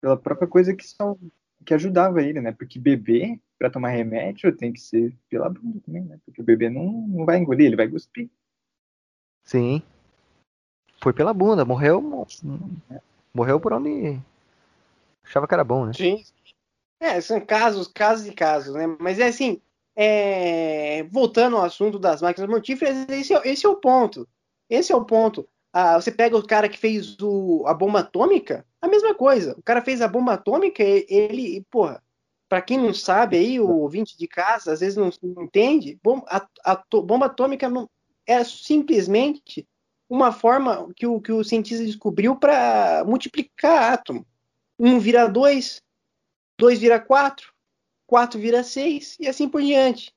[0.00, 1.16] pela própria coisa que só,
[1.64, 2.52] que ajudava ele, né?
[2.52, 6.18] Porque beber para tomar remédio tem que ser pela bunda também, né?
[6.26, 8.28] Porque o bebê não, não vai engolir, ele vai cuspir.
[9.44, 9.80] Sim.
[11.00, 12.26] Foi pela bunda, morreu.
[13.32, 14.20] Morreu por onde
[15.24, 15.92] achava que era bom, né?
[15.92, 16.22] Sim.
[17.00, 18.86] É, são casos, casos e casos, né?
[19.00, 19.60] Mas é assim,
[19.96, 21.04] é...
[21.04, 24.28] voltando ao assunto das máquinas mortíferas, esse é, esse é o ponto.
[24.68, 25.48] Esse é o ponto.
[25.72, 29.56] Ah, você pega o cara que fez o, a bomba atômica, a mesma coisa.
[29.58, 32.00] O cara fez a bomba atômica, ele, porra,
[32.48, 35.10] para quem não sabe aí, o ouvinte de casa às vezes não,
[35.42, 37.90] entende, a, a, bomba atômica não,
[38.26, 39.66] é simplesmente
[40.08, 44.24] uma forma que o, que o cientista descobriu para multiplicar átomo.
[44.78, 45.82] Um vira dois,
[46.58, 47.52] dois vira quatro,
[48.06, 50.12] quatro vira seis e assim por diante.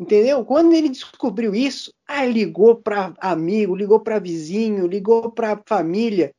[0.00, 0.44] Entendeu?
[0.44, 6.34] Quando ele descobriu isso, ah, ligou para amigo, ligou para vizinho, ligou para família.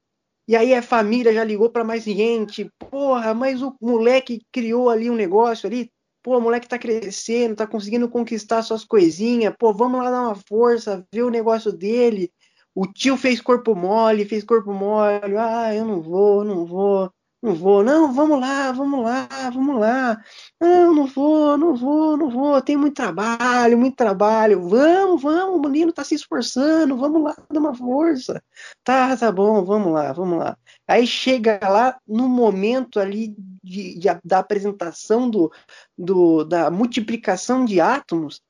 [0.48, 2.70] E aí a família já ligou para mais gente.
[2.78, 5.90] Porra, mas o moleque criou ali um negócio ali.
[6.22, 9.54] Pô, o moleque tá crescendo, tá conseguindo conquistar suas coisinhas.
[9.58, 12.32] Pô, vamos lá dar uma força, ver o negócio dele.
[12.76, 15.38] O tio fez corpo mole, fez corpo mole.
[15.38, 17.10] Ah, eu não vou, não vou.
[17.44, 20.24] Não vou, não, vamos lá, vamos lá, vamos lá.
[20.62, 22.62] Não, não vou, não vou, não vou.
[22.62, 24.66] Tem muito trabalho, muito trabalho.
[24.70, 28.42] Vamos, vamos, o menino tá se esforçando, vamos lá, dá uma força.
[28.82, 30.58] Tá, tá bom, vamos lá, vamos lá.
[30.88, 35.52] Aí chega lá no momento ali de, de, da apresentação do,
[35.98, 38.42] do, da multiplicação de átomos,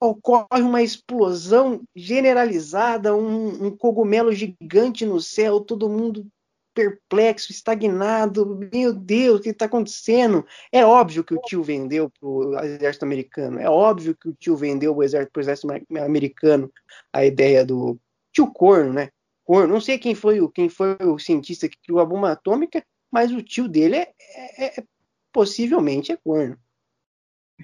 [0.00, 6.26] ocorre uma explosão generalizada, um, um cogumelo gigante no céu, todo mundo
[6.78, 8.56] perplexo, estagnado.
[8.72, 10.46] Meu Deus, o que está acontecendo?
[10.70, 13.58] É óbvio que o tio vendeu para o exército americano.
[13.58, 16.72] É óbvio que o tio vendeu para o exército, exército americano
[17.12, 17.98] a ideia do
[18.32, 19.10] tio Corno, né?
[19.44, 19.74] Corno.
[19.74, 23.32] Não sei quem foi o quem foi o cientista que criou a bomba atômica, mas
[23.32, 24.84] o tio dele é, é, é
[25.32, 26.56] possivelmente é corno.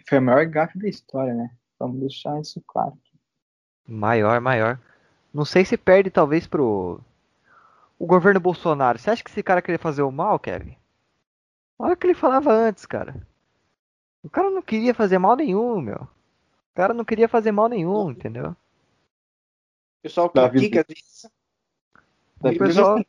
[0.09, 1.50] Foi a maior gafe da história, né?
[1.79, 2.98] Vamos deixar isso claro.
[3.87, 4.81] Maior, maior.
[5.33, 7.00] Não sei se perde talvez pro
[8.05, 8.99] o governo Bolsonaro.
[8.99, 10.77] Você acha que esse cara queria fazer o mal, Kevin?
[11.79, 13.27] Olha o que ele falava antes, cara.
[14.23, 15.97] O cara não queria fazer mal nenhum, meu.
[15.97, 18.51] O cara não queria fazer mal nenhum, entendeu?
[18.51, 18.57] O
[20.03, 21.31] pessoal critica isso.
[22.40, 23.01] O pessoal...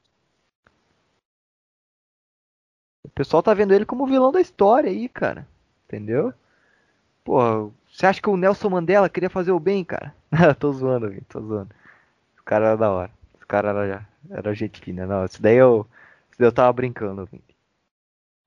[3.03, 5.45] o pessoal tá vendo ele como o vilão da história aí, cara.
[5.85, 6.33] Entendeu?
[7.21, 10.15] Pô, você acha que o Nelson Mandela queria fazer o bem, cara?
[10.57, 11.75] tô zoando, Vitor, tô zoando.
[12.39, 13.24] O cara era da hora.
[13.45, 15.05] O cara era, era gente fina.
[15.05, 15.87] Não, isso daí eu,
[16.31, 17.29] isso daí eu tava brincando.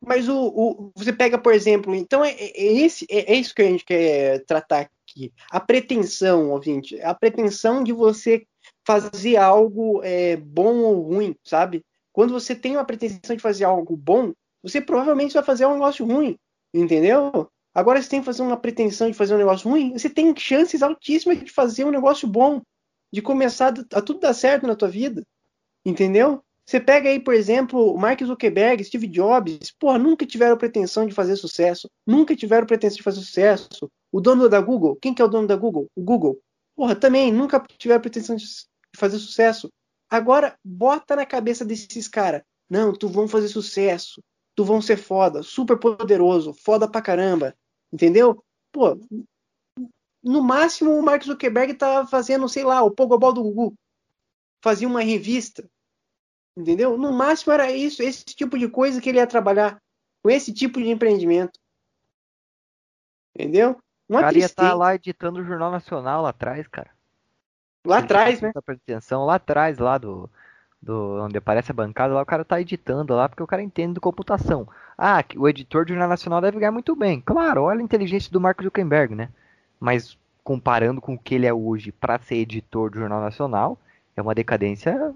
[0.05, 3.63] Mas o, o, você pega, por exemplo, então é, é, esse, é, é, isso que
[3.63, 5.33] a gente quer tratar aqui.
[5.51, 8.45] A pretensão, ouvinte, a pretensão de você
[8.85, 11.85] fazer algo é, bom ou ruim, sabe?
[12.13, 14.33] Quando você tem uma pretensão de fazer algo bom,
[14.63, 16.37] você provavelmente vai fazer um negócio ruim,
[16.75, 17.49] entendeu?
[17.73, 20.83] Agora você tem que fazer uma pretensão de fazer um negócio ruim, você tem chances
[20.83, 22.61] altíssimas de fazer um negócio bom,
[23.13, 25.23] de começar a tudo dar certo na tua vida.
[25.85, 26.43] Entendeu?
[26.67, 31.35] Você pega aí, por exemplo, Mark Zuckerberg, Steve Jobs, porra, nunca tiveram pretensão de fazer
[31.37, 33.91] sucesso, nunca tiveram pretensão de fazer sucesso.
[34.13, 35.89] O dono da Google, quem que é o dono da Google?
[35.97, 36.39] O Google.
[36.77, 38.45] Porra, também nunca tiveram pretensão de
[38.95, 39.71] fazer sucesso.
[40.11, 44.23] Agora, bota na cabeça desses caras, não, tu vão fazer sucesso,
[44.55, 47.55] tu vão ser foda, super poderoso, foda pra caramba.
[47.91, 48.45] Entendeu?
[48.71, 48.99] Pô,
[50.29, 53.75] no máximo o Mark Zuckerberg tava fazendo, sei lá, o Pogobol do Google.
[54.63, 55.67] Fazia uma revista.
[56.55, 56.99] Entendeu?
[56.99, 59.81] No máximo era isso, esse tipo de coisa que ele ia trabalhar.
[60.23, 61.59] Com esse tipo de empreendimento.
[63.35, 63.79] Entendeu?
[64.07, 66.91] Uma o cara ia estar tá lá editando o Jornal Nacional lá atrás, cara.
[67.87, 68.53] Lá atrás, né?
[68.55, 70.29] Atenção, lá atrás, lá do,
[70.83, 73.95] do onde aparece a bancada, lá o cara tá editando lá porque o cara entende
[73.95, 74.69] de computação.
[74.97, 77.21] Ah, o editor do Jornal Nacional deve ganhar muito bem.
[77.23, 79.31] Claro, olha a inteligência do Marco Zuckerberg, né?
[79.79, 83.79] Mas comparando com o que ele é hoje para ser editor do Jornal Nacional,
[84.17, 85.15] é uma decadência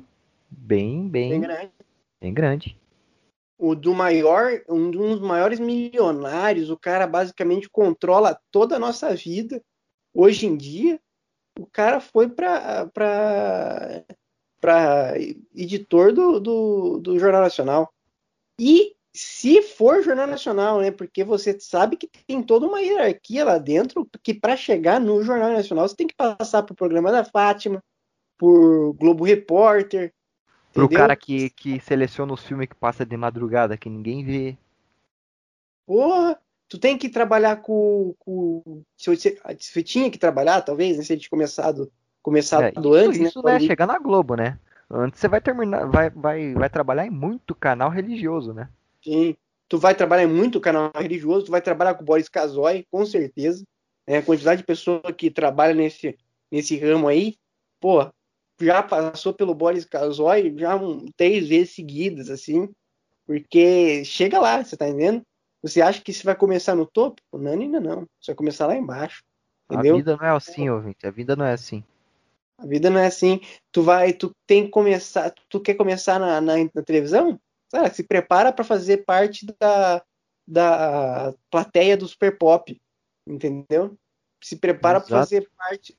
[0.51, 1.73] bem, bem, bem grande.
[2.21, 2.79] Bem grande.
[3.59, 9.63] O do maior, um dos maiores milionários, o cara basicamente controla toda a nossa vida
[10.13, 11.01] hoje em dia.
[11.59, 12.91] O cara foi para
[15.55, 17.93] editor do, do, do, Jornal Nacional.
[18.59, 20.91] E se for Jornal Nacional, né?
[20.91, 25.53] Porque você sabe que tem toda uma hierarquia lá dentro, que para chegar no Jornal
[25.53, 27.83] Nacional você tem que passar por programa da Fátima,
[28.39, 30.13] por Globo Repórter.
[30.73, 31.01] Pro entendeu?
[31.01, 34.57] cara que, que seleciona os filmes que passa de madrugada, que ninguém vê.
[35.87, 38.15] Porra, tu tem que trabalhar com.
[38.19, 42.71] com se, você, se tinha que trabalhar, talvez, né, se a gente começado começado é,
[42.71, 43.53] isso, antes, né, isso né?
[43.53, 44.59] Vai chegar na Globo, né?
[44.89, 48.69] Antes você vai terminar, vai, vai, vai trabalhar em muito canal religioso, né?
[49.05, 49.37] Sim.
[49.69, 53.65] Tu vai trabalhar muito canal religioso, tu vai trabalhar com o Boris Casoy, com certeza.
[54.07, 56.17] É, a quantidade de pessoa que trabalha nesse,
[56.51, 57.37] nesse ramo aí,
[57.81, 58.07] pô,
[58.61, 62.69] já passou pelo Boris Casoy já um, três vezes seguidas, assim,
[63.27, 65.23] porque chega lá, você tá entendendo?
[65.63, 67.23] Você acha que você vai começar no topo?
[67.33, 68.07] Não, ainda não.
[68.21, 69.23] Você vai começar lá embaixo.
[69.71, 69.95] Entendeu?
[69.95, 71.07] A vida não é assim, ouvinte.
[71.07, 71.85] A vida não é assim.
[72.59, 73.41] A vida não é assim.
[73.71, 77.41] Tu vai, tu tem que começar, tu quer começar na, na, na televisão?
[77.73, 80.05] Cara, se prepara para fazer parte da,
[80.47, 82.79] da plateia do Super Pop,
[83.27, 83.97] entendeu?
[84.43, 85.99] Se prepara para fazer parte,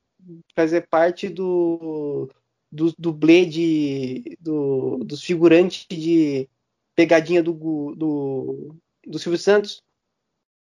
[0.56, 2.30] fazer parte do
[2.72, 6.50] do dublê de do, dos figurantes de
[6.96, 7.54] pegadinha do,
[7.96, 9.84] do, do Silvio Santos.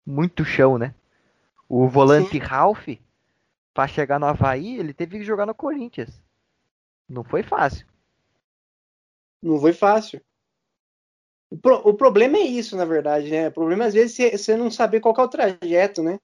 [0.07, 0.95] Muito chão, né?
[1.69, 2.39] O volante Sim.
[2.39, 2.89] Ralph
[3.75, 6.21] para chegar no Havaí, ele teve que jogar no Corinthians.
[7.09, 7.87] Não foi fácil.
[9.43, 10.21] Não foi fácil.
[11.51, 13.49] O, pro, o problema é isso, na verdade, né?
[13.49, 16.19] O problema às vezes é você não saber qual é o trajeto, né?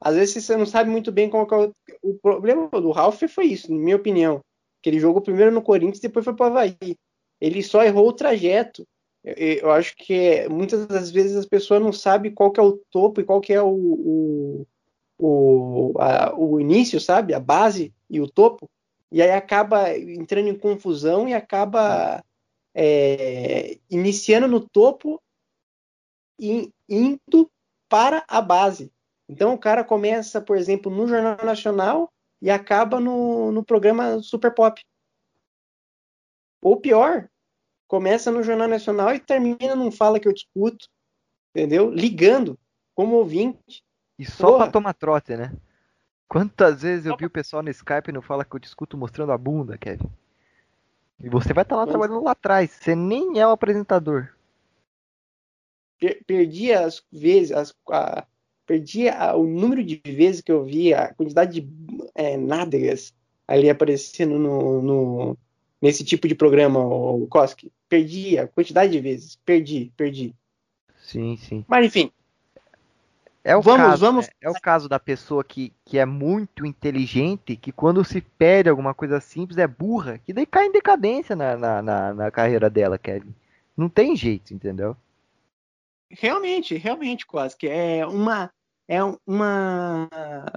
[0.00, 1.74] Às vezes você não sabe muito bem qual é o...
[2.02, 4.40] o problema do Ralph foi isso, na minha opinião.
[4.82, 6.96] Que ele jogou primeiro no Corinthians e depois foi para o Havaí.
[7.40, 8.86] Ele só errou o trajeto.
[9.24, 12.62] Eu, eu acho que é, muitas das vezes as pessoas não sabem qual que é
[12.62, 14.66] o topo e qual que é o, o,
[15.18, 17.34] o, a, o início, sabe?
[17.34, 18.70] A base e o topo.
[19.10, 22.22] E aí acaba entrando em confusão e acaba
[22.80, 25.20] é, iniciando no topo
[26.38, 27.50] e indo
[27.88, 28.92] para a base.
[29.28, 32.08] Então o cara começa, por exemplo, no Jornal Nacional
[32.40, 34.80] e acaba no, no programa Super Pop.
[36.62, 37.28] Ou pior,
[37.88, 40.88] começa no Jornal Nacional e termina num Fala que eu discuto,
[41.50, 41.90] entendeu?
[41.90, 42.56] Ligando
[42.94, 43.82] como ouvinte.
[44.16, 44.64] E só Porra.
[44.64, 45.52] pra tomar trote, né?
[46.28, 49.32] Quantas vezes eu vi o pessoal no Skype e não fala que eu discuto mostrando
[49.32, 50.08] a bunda, Kevin?
[51.22, 54.28] E você vai estar tá lá trabalhando lá atrás, você nem é o apresentador.
[56.26, 58.24] Perdi as vezes, as, a,
[58.64, 61.68] perdi a, o número de vezes que eu vi, a quantidade de
[62.14, 63.12] é, nádegas
[63.48, 65.38] ali aparecendo no, no,
[65.82, 67.72] nesse tipo de programa, o Koski.
[67.88, 69.36] Perdi a quantidade de vezes.
[69.44, 70.34] Perdi, perdi.
[70.98, 71.64] Sim, sim.
[71.66, 72.12] Mas enfim.
[73.44, 74.26] É o, vamos, caso, vamos...
[74.26, 78.68] É, é, o caso da pessoa que, que é muito inteligente, que quando se pede
[78.68, 82.68] alguma coisa simples é burra, que daí cai em decadência na, na, na, na carreira
[82.68, 83.34] dela, Kevin.
[83.76, 84.96] Não tem jeito, entendeu?
[86.10, 88.50] Realmente, realmente, quase que é uma
[88.88, 90.08] é uma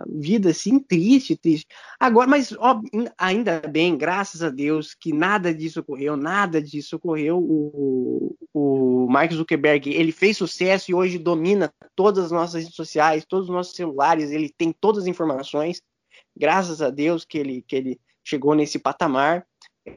[0.07, 1.67] vida assim triste, triste.
[1.99, 2.81] Agora, mas ó,
[3.17, 7.37] ainda bem, graças a Deus, que nada disso ocorreu, nada disso ocorreu.
[7.37, 13.25] O, o Mark Zuckerberg ele fez sucesso e hoje domina todas as nossas redes sociais,
[13.25, 15.81] todos os nossos celulares, ele tem todas as informações.
[16.35, 19.45] Graças a Deus que ele, que ele chegou nesse patamar.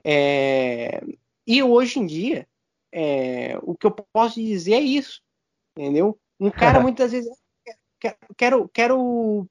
[0.02, 1.00] É,
[1.46, 2.48] e hoje em dia,
[2.92, 5.20] é, o que eu posso dizer é isso,
[5.78, 6.18] entendeu?
[6.40, 7.30] Um cara muitas vezes
[8.36, 9.46] quero, quero,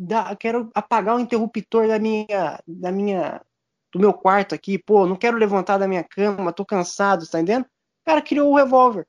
[0.00, 3.40] dar, quero apagar o interruptor da minha, da minha,
[3.92, 7.64] do meu quarto aqui, pô, não quero levantar da minha cama, tô cansado, tá entendendo?
[7.64, 9.06] O cara criou o revólver.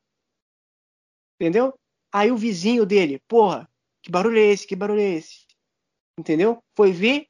[1.40, 1.74] Entendeu?
[2.14, 3.70] Aí o vizinho dele, porra,
[4.02, 4.68] que barulho é esse?
[4.68, 5.46] Que barulho é esse?
[6.20, 6.62] Entendeu?
[6.76, 7.28] Foi ver,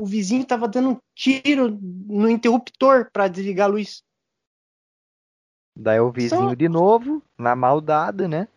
[0.00, 4.04] o vizinho tava dando um tiro no interruptor para desligar a luz.
[5.74, 6.54] Daí o vizinho Só...
[6.54, 8.48] de novo, na maldade, né?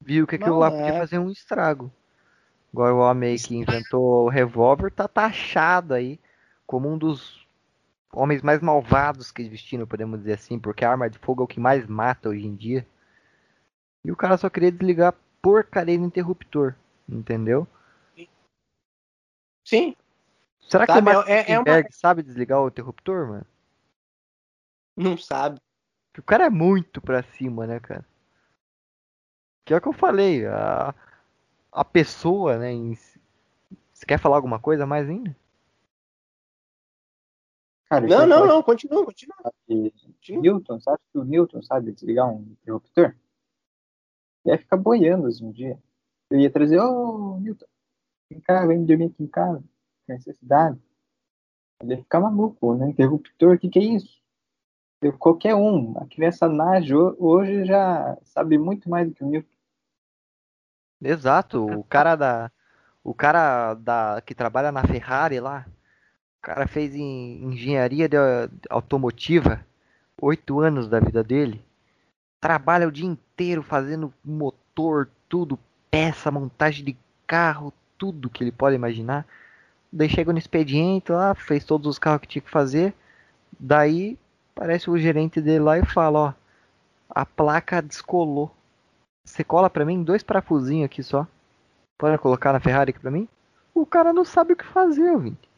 [0.00, 0.98] Viu que aquilo não, lá podia é.
[0.98, 1.92] fazer um estrago.
[2.72, 6.20] Agora o homem que inventou o revólver tá taxado aí
[6.66, 7.46] como um dos
[8.12, 11.48] homens mais malvados que existiram, podemos dizer assim, porque a arma de fogo é o
[11.48, 12.86] que mais mata hoje em dia.
[14.04, 16.74] E o cara só queria desligar a porcaria do interruptor,
[17.08, 17.66] entendeu?
[19.64, 19.96] Sim.
[20.68, 21.64] Será sabe, que o Mark é, é uma...
[21.90, 23.46] sabe desligar o interruptor, mano?
[24.96, 25.60] Não sabe.
[26.16, 28.04] O cara é muito pra cima, né, cara?
[29.64, 30.94] Que é o que eu falei, a,
[31.70, 32.72] a pessoa, né?
[32.72, 32.94] Em,
[33.92, 35.36] você quer falar alguma coisa mais ainda?
[37.90, 39.52] Cara, não, não, não, continua, continua.
[40.28, 43.16] Newton, sabe que o Newton sabe desligar um interruptor?
[44.46, 45.76] Ia ficar boiando assim um dia.
[46.30, 47.66] Eu ia trazer, ô oh, Newton,
[48.30, 49.62] vem cá, vem dormir aqui em casa,
[50.06, 50.80] tem necessidade.
[51.82, 52.88] Ele ia ficar maluco, né?
[52.90, 54.19] Interruptor, o que, que é isso?
[55.18, 59.48] Qualquer um, a criança Nage hoje já sabe muito mais do que o Newton.
[61.02, 62.52] Exato, o cara da.
[63.02, 65.64] O cara da que trabalha na Ferrari lá,
[66.38, 68.16] o cara fez em engenharia de,
[68.68, 69.64] automotiva,
[70.20, 71.64] oito anos da vida dele.
[72.38, 75.58] Trabalha o dia inteiro fazendo motor, tudo,
[75.90, 79.26] peça, montagem de carro, tudo que ele pode imaginar.
[79.90, 82.94] Daí chega no expediente lá, fez todos os carros que tinha que fazer.
[83.58, 84.18] Daí
[84.54, 86.32] aparece o gerente dele lá e fala, ó,
[87.08, 88.50] a placa descolou.
[89.24, 91.26] Você cola pra mim dois parafusinhos aqui só.
[91.98, 93.28] Pode colocar na Ferrari aqui pra mim?
[93.74, 95.48] O cara não sabe o que fazer, ouvinte.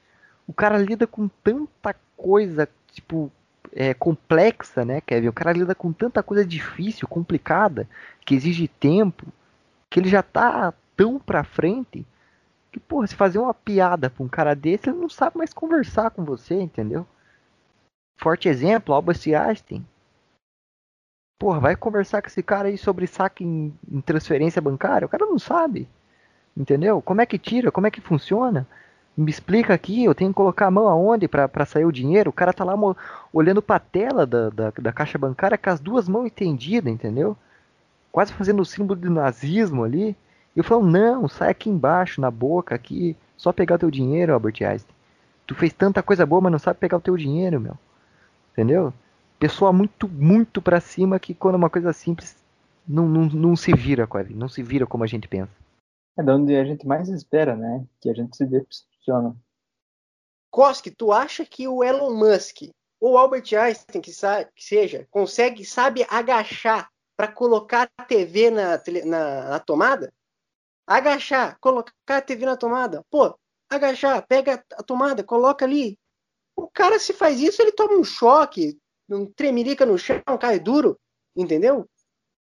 [0.47, 3.31] O cara lida com tanta coisa, tipo,
[3.73, 5.29] é, complexa, né, Kevin?
[5.29, 7.89] O cara lida com tanta coisa difícil, complicada,
[8.25, 9.27] que exige tempo,
[9.89, 12.05] que ele já tá tão pra frente
[12.71, 16.11] que, porra, se fazer uma piada pra um cara desse, ele não sabe mais conversar
[16.11, 17.07] com você, entendeu?
[18.17, 19.85] Forte exemplo, Albert Einstein.
[21.39, 25.07] Porra, vai conversar com esse cara aí sobre saque em, em, transferência bancária?
[25.07, 25.89] O cara não sabe.
[26.57, 27.03] Entendeu?
[27.03, 27.73] Como é que tira?
[27.73, 28.67] Como é que funciona?
[29.17, 32.31] Me explica aqui, eu tenho que colocar a mão aonde para sair o dinheiro?
[32.31, 32.75] O cara tá lá
[33.33, 37.37] olhando pra tela da, da, da caixa bancária com as duas mãos estendidas, entendeu?
[38.13, 40.17] Quase fazendo o símbolo do nazismo ali.
[40.55, 44.33] E eu falo, não, sai aqui embaixo, na boca, aqui, só pegar o teu dinheiro,
[44.33, 44.95] Albert Einstein.
[45.45, 47.77] Tu fez tanta coisa boa, mas não sabe pegar o teu dinheiro, meu.
[48.53, 48.93] Entendeu?
[49.43, 52.37] pessoa muito, muito para cima que quando é uma coisa simples
[52.87, 55.51] não, não, não se vira, quase, não se vira como a gente pensa.
[56.17, 57.85] É de onde a gente mais espera, né?
[58.01, 59.35] Que a gente se decepciona.
[60.49, 65.65] Koski, tu acha que o Elon Musk ou Albert Einstein, que, sabe, que seja, consegue,
[65.65, 70.13] sabe agachar para colocar a TV na, na, na, tomada?
[70.87, 73.05] Agachar, colocar a TV na tomada.
[73.11, 73.37] Pô,
[73.69, 75.99] agachar, pega a tomada, coloca ali.
[76.57, 78.79] O cara, se faz isso, ele toma um choque,
[79.09, 80.99] um tremelica no chão, cai duro,
[81.37, 81.87] entendeu?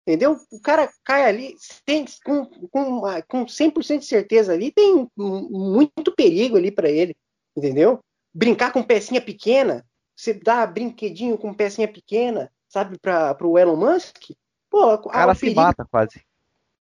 [0.07, 0.39] Entendeu?
[0.51, 6.59] O cara cai ali tem, com, com, com 100% de certeza ali, tem muito perigo
[6.59, 7.17] ali para ele,
[7.57, 8.01] entendeu?
[8.33, 9.85] Brincar com pecinha pequena,
[10.15, 14.33] você dá brinquedinho com pecinha pequena, sabe, para o Elon Musk,
[14.69, 16.23] pô, o cara o se perigo, mata quase.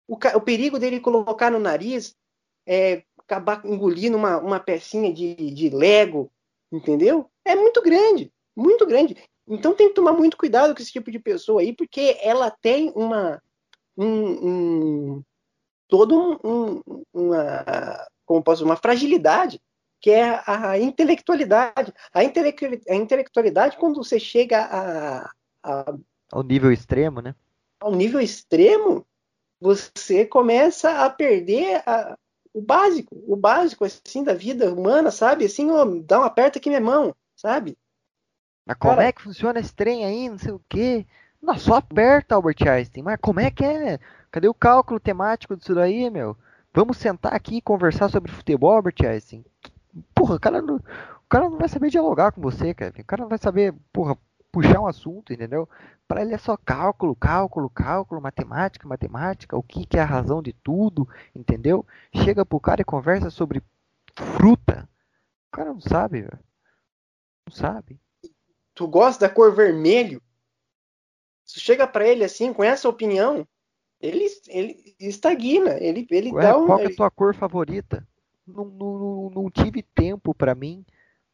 [0.08, 2.14] O, o, perigo dele colocar no nariz
[2.66, 6.30] é acabar engolindo uma, uma pecinha de, de Lego,
[6.70, 7.30] entendeu?
[7.44, 9.16] É muito grande, muito grande.
[9.48, 12.92] Então tem que tomar muito cuidado com esse tipo de pessoa aí, porque ela tem
[12.94, 13.40] uma.
[13.96, 15.22] Um, um
[15.88, 18.06] todo um, uma.
[18.24, 19.60] Como posso uma fragilidade,
[20.00, 21.92] que é a intelectualidade.
[22.12, 25.30] A, a intelectualidade, quando você chega a,
[25.62, 25.94] a,
[26.32, 27.34] ao nível extremo, né?
[27.78, 29.06] Ao nível extremo,
[29.60, 32.18] você começa a perder a,
[32.56, 35.44] o básico, o básico assim da vida humana, sabe?
[35.44, 37.76] Assim, ó, dá um aperto aqui minha mão, sabe?
[38.64, 40.26] Mas como Cara, é que funciona esse trem aí?
[40.30, 41.06] Não sei o quê.
[41.40, 43.02] Não, só aperta, Albert Einstein.
[43.02, 44.00] Mas como é que é?
[44.30, 46.34] Cadê o cálculo temático disso daí, meu?
[46.72, 49.44] Vamos sentar aqui e conversar sobre futebol, Albert Einstein.
[50.14, 52.94] Porra, o cara, não, o cara não vai saber dialogar com você, cara.
[52.98, 54.16] O cara não vai saber, porra,
[54.62, 55.68] puxar um assunto, entendeu?
[56.08, 60.42] Para ele é só cálculo, cálculo, cálculo, matemática, matemática, o que, que é a razão
[60.42, 61.84] de tudo, entendeu?
[62.14, 63.62] Chega pro cara e conversa sobre
[64.14, 64.88] fruta.
[65.48, 66.38] O cara não sabe, velho.
[67.46, 68.00] Não sabe
[68.76, 70.22] tu gosta da cor vermelho,
[71.44, 73.48] se chega para ele assim, com essa opinião,
[73.98, 76.66] ele, ele estagna, ele, ele Ué, dá um.
[76.66, 78.06] Qual é a tua cor favorita?
[78.46, 80.84] Não, não, não tive tempo para mim,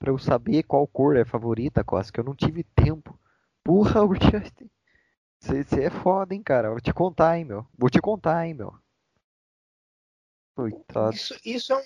[0.02, 3.16] para eu saber qual cor é favorita, Costa, que eu não tive tempo.
[3.62, 4.00] Porra,
[5.38, 6.70] você é foda, hein, cara.
[6.70, 7.64] Vou te contar, hein, meu.
[7.78, 8.74] Vou te contar, hein, meu.
[10.56, 11.14] Coitado.
[11.14, 11.82] Isso, isso é um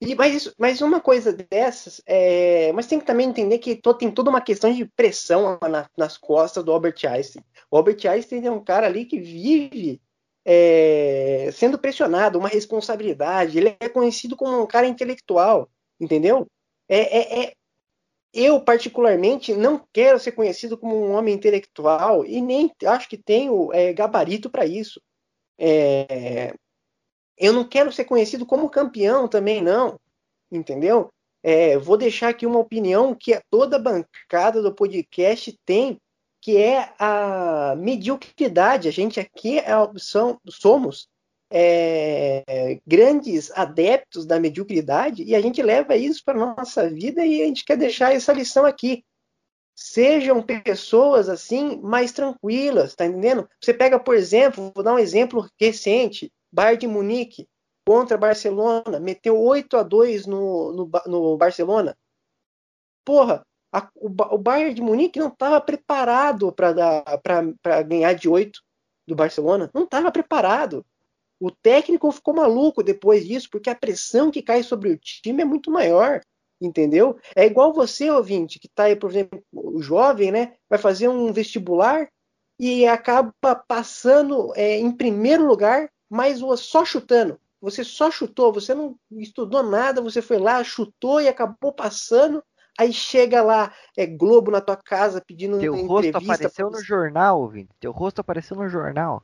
[0.00, 4.30] e, mas, mas uma coisa dessas, é, mas tem que também entender que tem toda
[4.30, 7.44] uma questão de pressão na, nas costas do Albert Einstein.
[7.70, 10.02] O Albert Einstein é um cara ali que vive
[10.44, 13.56] é, sendo pressionado, uma responsabilidade.
[13.56, 15.70] Ele é conhecido como um cara intelectual,
[16.00, 16.48] entendeu?
[16.92, 17.52] É, é, é
[18.34, 23.72] eu, particularmente, não quero ser conhecido como um homem intelectual e nem acho que tenho
[23.72, 25.00] é, gabarito para isso.
[25.58, 26.54] É,
[27.38, 29.98] eu não quero ser conhecido como campeão também, não.
[30.50, 31.10] Entendeu?
[31.42, 35.98] É, vou deixar aqui uma opinião que toda a bancada do podcast tem,
[36.40, 38.88] que é a mediocridade.
[38.88, 41.08] A gente aqui é, são, somos
[41.54, 47.46] é, grandes adeptos da mediocridade e a gente leva isso para nossa vida e a
[47.46, 49.04] gente quer deixar essa lição aqui.
[49.74, 53.48] Sejam pessoas assim mais tranquilas, tá entendendo?
[53.60, 57.48] Você pega, por exemplo, vou dar um exemplo recente, Bayern de Munique
[57.86, 61.96] contra Barcelona, meteu 8 a 2 no, no, no Barcelona.
[63.04, 68.60] Porra, a, o, o, Bayern de Munique não estava preparado para ganhar de 8
[69.06, 69.70] do Barcelona.
[69.74, 70.84] Não estava preparado.
[71.42, 75.44] O técnico ficou maluco depois disso, porque a pressão que cai sobre o time é
[75.44, 76.20] muito maior.
[76.60, 77.18] Entendeu?
[77.34, 80.54] É igual você, ouvinte, que está aí, por exemplo, o jovem, né?
[80.70, 82.08] Vai fazer um vestibular
[82.58, 83.32] e acaba
[83.66, 87.40] passando é, em primeiro lugar mas só chutando.
[87.58, 92.44] Você só chutou, você não estudou nada, você foi lá, chutou e acabou passando.
[92.78, 97.70] Aí chega lá, é Globo na tua casa pedindo Teu rosto apareceu no jornal, ouvinte.
[97.80, 99.22] Teu rosto apareceu no jornal.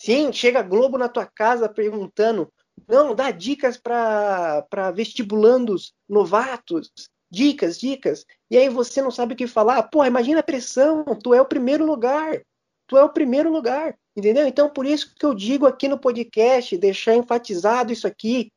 [0.00, 2.50] Sim, chega Globo na tua casa perguntando:
[2.88, 6.90] não, dá dicas para vestibulandos novatos.
[7.30, 8.24] Dicas, dicas.
[8.50, 9.82] E aí você não sabe o que falar.
[9.84, 11.04] Pô, imagina a pressão.
[11.22, 12.42] Tu é o primeiro lugar.
[12.88, 13.96] Tu é o primeiro lugar.
[14.16, 14.46] Entendeu?
[14.48, 18.50] Então, por isso que eu digo aqui no podcast, deixar enfatizado isso aqui.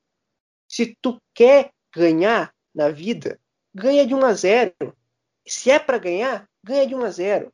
[0.67, 3.39] Se tu quer ganhar na vida,
[3.75, 4.73] ganha de 1 a 0.
[5.45, 7.53] Se é para ganhar, ganha de 1 a 0.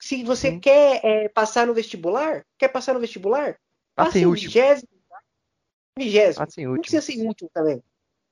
[0.00, 0.60] Se você Sim.
[0.60, 3.56] quer é, passar no vestibular, quer passar no vestibular,
[3.94, 4.88] passe em vigésimo.
[5.96, 6.46] Vigésimo.
[6.58, 7.82] Não precisa ser último também.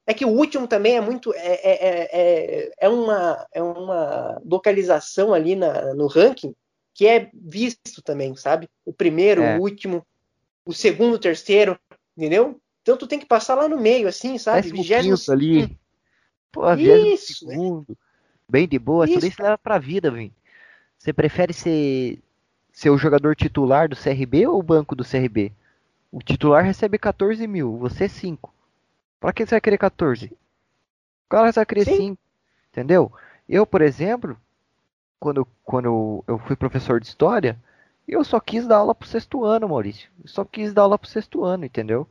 [0.07, 1.35] É que o último também é muito.
[1.35, 6.55] É, é, é, é, uma, é uma localização ali na, no ranking
[6.95, 8.69] que é visto também, sabe?
[8.85, 9.59] O primeiro, é.
[9.59, 10.05] o último,
[10.65, 11.79] o segundo, o terceiro,
[12.17, 12.59] entendeu?
[12.83, 14.73] Então tu tem que passar lá no meio, assim, sabe?
[14.73, 15.79] Vigésimo ali.
[16.51, 17.47] Pô, Isso.
[17.47, 17.97] Segundo.
[18.51, 20.35] Bem de boa, isso daí você leva pra vida, vem.
[20.99, 22.21] Você prefere ser,
[22.73, 25.53] ser o jogador titular do CRB ou o banco do CRB?
[26.11, 28.53] O titular recebe 14 mil, você 5.
[29.21, 30.27] Pra que você vai querer 14?
[30.27, 31.97] O cara vai querer Sim.
[31.97, 32.19] 5.
[32.73, 33.13] Entendeu?
[33.49, 34.37] Eu, por exemplo,
[35.19, 37.59] quando, quando eu fui professor de história,
[38.07, 40.11] eu só quis dar aula pro sexto ano, Maurício.
[40.23, 42.09] Eu só quis dar aula pro sexto ano, entendeu?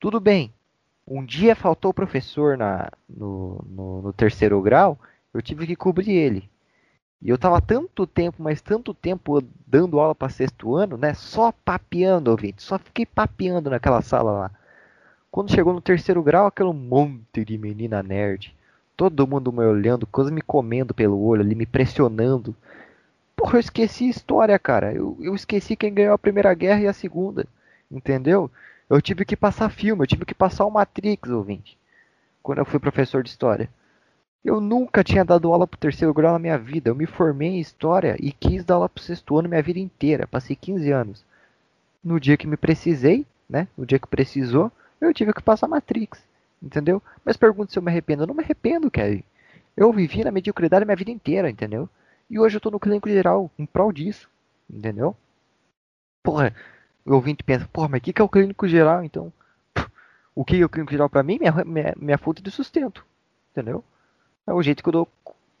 [0.00, 0.52] Tudo bem.
[1.06, 4.98] Um dia faltou o professor na, no, no, no terceiro grau,
[5.34, 6.51] eu tive que cobrir ele.
[7.22, 11.14] E eu tava tanto tempo, mas tanto tempo dando aula para sexto ano, né?
[11.14, 12.62] Só papeando, ouvinte.
[12.62, 14.50] Só fiquei papeando naquela sala lá.
[15.30, 18.54] Quando chegou no terceiro grau, aquele monte de menina nerd.
[18.96, 22.54] Todo mundo me olhando, coisa me comendo pelo olho ali, me pressionando.
[23.36, 24.92] Porra, eu esqueci história, cara.
[24.92, 27.46] Eu, eu esqueci quem ganhou a Primeira Guerra e a Segunda.
[27.90, 28.50] Entendeu?
[28.90, 31.78] Eu tive que passar filme, eu tive que passar o Matrix, ouvinte.
[32.42, 33.70] Quando eu fui professor de história.
[34.44, 36.90] Eu nunca tinha dado aula pro terceiro grau na minha vida.
[36.90, 40.26] Eu me formei em história e quis dar aula pro sexto ano minha vida inteira.
[40.26, 41.24] Passei 15 anos.
[42.02, 43.68] No dia que me precisei, né?
[43.78, 46.20] No dia que precisou, eu tive que passar Matrix.
[46.60, 47.00] Entendeu?
[47.24, 48.24] Mas pergunta se eu me arrependo.
[48.24, 49.22] Eu não me arrependo, Kevin.
[49.76, 51.88] Eu vivi na mediocridade minha vida inteira, entendeu?
[52.28, 54.28] E hoje eu tô no clínico geral, em prol disso.
[54.68, 55.16] Entendeu?
[56.22, 56.54] Porra,
[57.04, 59.32] o ouvinte pensa, porra, mas o que, que é o clínico geral, então?
[60.34, 61.38] O que é o clínico geral para mim?
[61.38, 63.04] Minha, minha, minha fonte de sustento.
[63.52, 63.84] Entendeu?
[64.46, 65.08] É o jeito que eu dou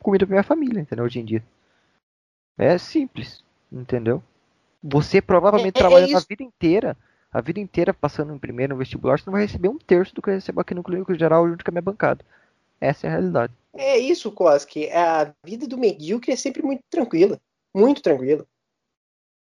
[0.00, 1.04] comida pra minha família, entendeu?
[1.04, 1.44] Hoje em dia.
[2.58, 4.22] É simples, entendeu?
[4.82, 6.96] Você provavelmente é, é, trabalha é a vida inteira,
[7.32, 10.20] a vida inteira passando em primeiro no vestibular, você não vai receber um terço do
[10.20, 12.24] que eu recebo aqui no clínico geral junto com a minha bancada.
[12.80, 13.52] Essa é a realidade.
[13.74, 14.90] É isso, Koski.
[14.90, 17.40] A vida do medíocre é sempre muito tranquila.
[17.74, 18.44] Muito tranquila.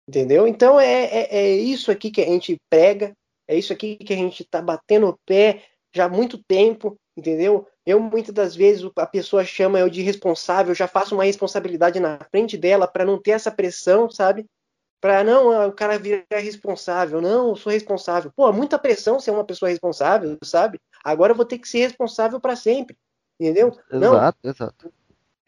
[0.08, 0.46] Entendeu?
[0.46, 3.14] Então é, é, é, isso aqui que a gente prega,
[3.48, 5.64] é isso aqui que a gente tá batendo o pé
[5.96, 7.66] já há muito tempo, entendeu?
[7.86, 12.00] Eu muitas das vezes a pessoa chama eu de responsável, eu já faço uma responsabilidade
[12.00, 14.46] na frente dela para não ter essa pressão, sabe?
[15.02, 18.32] Para não ah, o cara virar responsável, não, eu sou responsável.
[18.34, 20.80] Pô, muita pressão ser uma pessoa responsável, sabe?
[21.04, 22.98] Agora eu vou ter que ser responsável para sempre,
[23.38, 23.68] entendeu?
[23.92, 24.94] Exato, não, exato.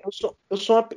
[0.05, 0.89] Eu sou, eu, sou uma,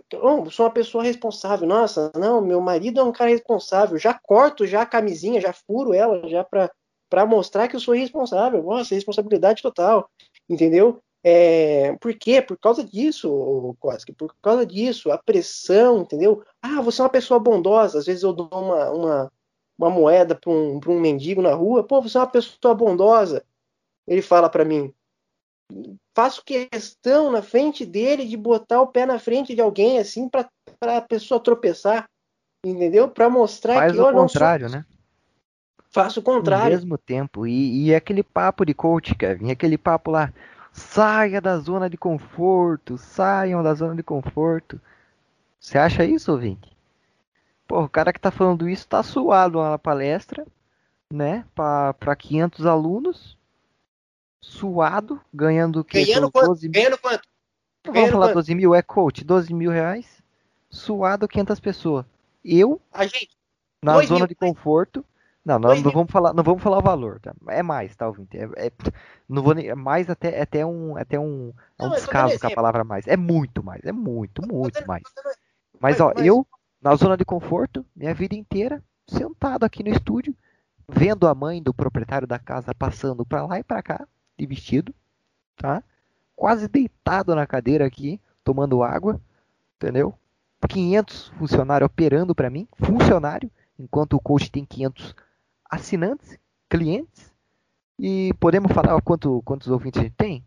[0.45, 1.67] eu sou uma pessoa responsável.
[1.67, 3.97] Nossa, não, meu marido é um cara responsável.
[3.97, 6.71] Já corto já a camisinha, já furo ela, já para
[7.09, 8.63] para mostrar que eu sou responsável.
[8.63, 10.11] Nossa, responsabilidade total,
[10.47, 11.01] entendeu?
[11.23, 12.41] É, por quê?
[12.41, 16.45] Por causa disso, Koski, por causa disso, a pressão, entendeu?
[16.63, 19.33] Ah, você é uma pessoa bondosa, às vezes eu dou uma, uma,
[19.77, 23.45] uma moeda para um, um mendigo na rua, pô, você é uma pessoa bondosa.
[24.07, 24.95] Ele fala para mim,
[26.15, 30.49] faço questão na frente dele de botar o pé na frente de alguém assim para
[30.83, 32.09] a pessoa tropeçar,
[32.65, 33.09] entendeu?
[33.09, 34.79] Para mostrar Faz que eu não contrário, sou...
[34.79, 34.87] né?
[35.91, 36.77] Faço o contrário.
[36.77, 37.47] Ao mesmo tempo.
[37.47, 40.33] E, e aquele papo de coach, Kevin, aquele papo lá.
[40.73, 44.81] Saia da zona de conforto, saiam da zona de conforto.
[45.59, 46.77] Você acha isso, ouvinte?
[47.67, 50.47] Pô, o cara que tá falando isso tá suado lá na palestra,
[51.13, 51.45] né?
[51.55, 53.37] Para 500 alunos.
[54.41, 56.05] Suado, ganhando o quê?
[56.05, 56.47] Ganhando quanto?
[56.47, 56.73] 12 mil...
[56.73, 57.29] Ganhando quanto?
[57.85, 58.35] Vamos falar quanto?
[58.35, 60.23] 12 mil, é coach, 12 mil reais.
[60.71, 62.07] Suado 500 pessoas.
[62.45, 63.31] Eu, a gente,
[63.83, 64.29] na zona mil.
[64.29, 65.05] de conforto,
[65.49, 67.35] não, não, não, vamos falar, não vamos falar o valor, tá?
[67.49, 68.37] É mais, tá, ouvinte?
[68.37, 68.73] É, é,
[69.27, 72.47] não vou nem, é mais até, é até um, até um, é um descaso com
[72.47, 73.07] a palavra mais.
[73.07, 75.03] É muito mais, é muito, muito mais.
[75.81, 76.47] Mas, ó, eu,
[76.83, 80.35] na zona de conforto, minha vida inteira, sentado aqui no estúdio,
[80.87, 84.95] vendo a mãe do proprietário da casa passando para lá e para cá, de vestido,
[85.57, 85.83] tá?
[86.37, 89.19] Quase deitado na cadeira aqui, tomando água,
[89.77, 90.15] entendeu?
[90.69, 95.15] 500 funcionários operando para mim, funcionário, enquanto o coach tem 500
[95.69, 96.39] assinantes,
[96.69, 97.33] clientes.
[97.99, 100.47] E podemos falar quanto, quantos ouvintes a gente tem?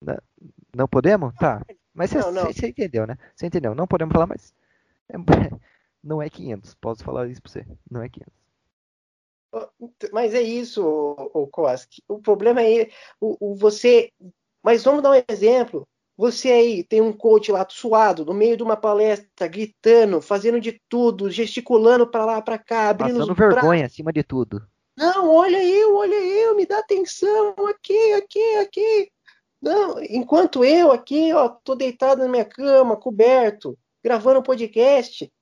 [0.00, 0.18] Não,
[0.76, 1.34] não podemos?
[1.36, 1.64] Tá.
[1.94, 3.16] Mas você entendeu, né?
[3.34, 3.74] Você entendeu.
[3.74, 4.54] Não podemos falar, mas
[5.08, 5.16] é,
[6.02, 6.74] não é 500.
[6.74, 7.66] Posso falar isso para você.
[7.90, 8.44] Não é 500.
[10.12, 12.02] Mas é isso, o, o Koski.
[12.08, 12.90] O problema é
[13.20, 14.12] o, o, você.
[14.62, 15.86] Mas vamos dar um exemplo.
[16.16, 20.80] Você aí tem um coach lá suado, no meio de uma palestra, gritando, fazendo de
[20.88, 23.86] tudo, gesticulando para lá, para cá, abrindo Passando vergonha pra...
[23.86, 24.64] acima de tudo.
[24.96, 29.12] Não, olha eu, olha eu, me dá atenção, aqui, aqui, aqui.
[29.60, 35.32] Não, enquanto eu aqui, ó, tô deitado na minha cama, coberto, gravando um podcast,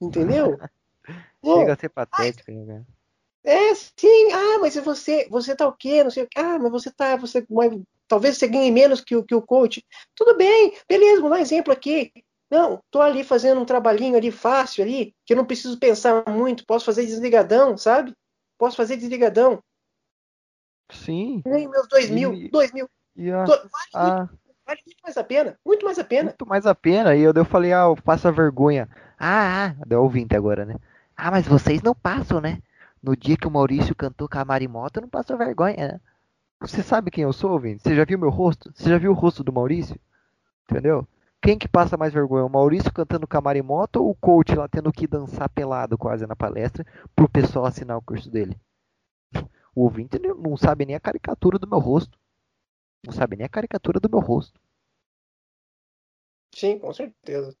[0.00, 0.58] entendeu?
[1.44, 2.84] Chega a ser patético, né?
[3.44, 6.02] É, sim, ah, mas você, você tá o quê?
[6.02, 6.40] Não sei o quê.
[6.40, 7.46] Ah, mas você tá, você,
[8.08, 9.84] talvez você ganhe menos que o, que o coach.
[10.14, 12.12] Tudo bem, beleza, dar um exemplo aqui.
[12.50, 16.64] Não, tô ali fazendo um trabalhinho ali fácil ali, que eu não preciso pensar muito,
[16.64, 18.14] posso fazer desligadão, sabe?
[18.56, 19.60] Posso fazer desligadão.
[20.90, 21.42] Sim.
[21.44, 22.88] Ganho meus dois mil, dois mil.
[23.16, 23.60] E a, vale,
[23.94, 24.16] a...
[24.18, 26.24] Muito, vale, muito, mais a pena, muito mais a pena.
[26.24, 27.16] Muito mais a pena.
[27.16, 28.88] E eu, eu falei, ah, eu passo a vergonha.
[29.18, 30.76] Ah, ah, deu ouvinte agora, né?
[31.16, 32.62] Ah, mas vocês não passam, né?
[33.02, 36.00] No dia que o Maurício cantou com a Marimota, não passou vergonha, né?
[36.60, 37.78] Você sabe quem eu sou, Vini?
[37.78, 38.72] Você já viu meu rosto?
[38.74, 39.98] Você já viu o rosto do Maurício?
[40.68, 41.06] Entendeu?
[41.40, 42.44] Quem que passa mais vergonha?
[42.44, 46.84] O Maurício cantando camarimoto ou o coach lá tendo que dançar pelado quase na palestra
[47.14, 48.58] pro pessoal assinar o curso dele?
[49.74, 52.18] O ouvinte não sabe nem a caricatura do meu rosto.
[53.04, 54.58] Não sabe nem a caricatura do meu rosto.
[56.54, 57.54] Sim, com certeza.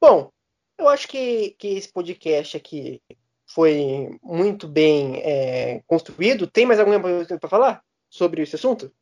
[0.00, 0.32] Bom,
[0.78, 3.02] eu acho que, que esse podcast aqui
[3.46, 6.46] foi muito bem é, construído.
[6.46, 8.92] Tem mais alguma coisa para falar sobre esse assunto?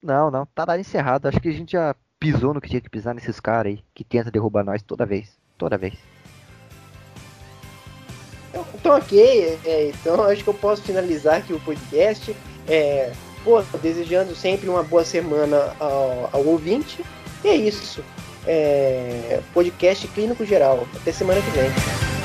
[0.00, 0.46] Não, não.
[0.46, 1.26] Tá dado encerrado.
[1.26, 4.04] Acho que a gente já pisou no que tinha que pisar nesses caras aí, que
[4.04, 5.36] tenta derrubar nós toda vez.
[5.58, 5.94] Toda vez.
[8.74, 9.58] Então, ok.
[9.64, 12.34] É, então, acho que eu posso finalizar aqui o podcast.
[12.68, 13.12] É,
[13.42, 17.04] pô, desejando sempre uma boa semana ao, ao ouvinte.
[17.44, 18.02] E é isso.
[18.46, 20.86] É, podcast clínico geral.
[20.94, 22.19] Até semana que vem.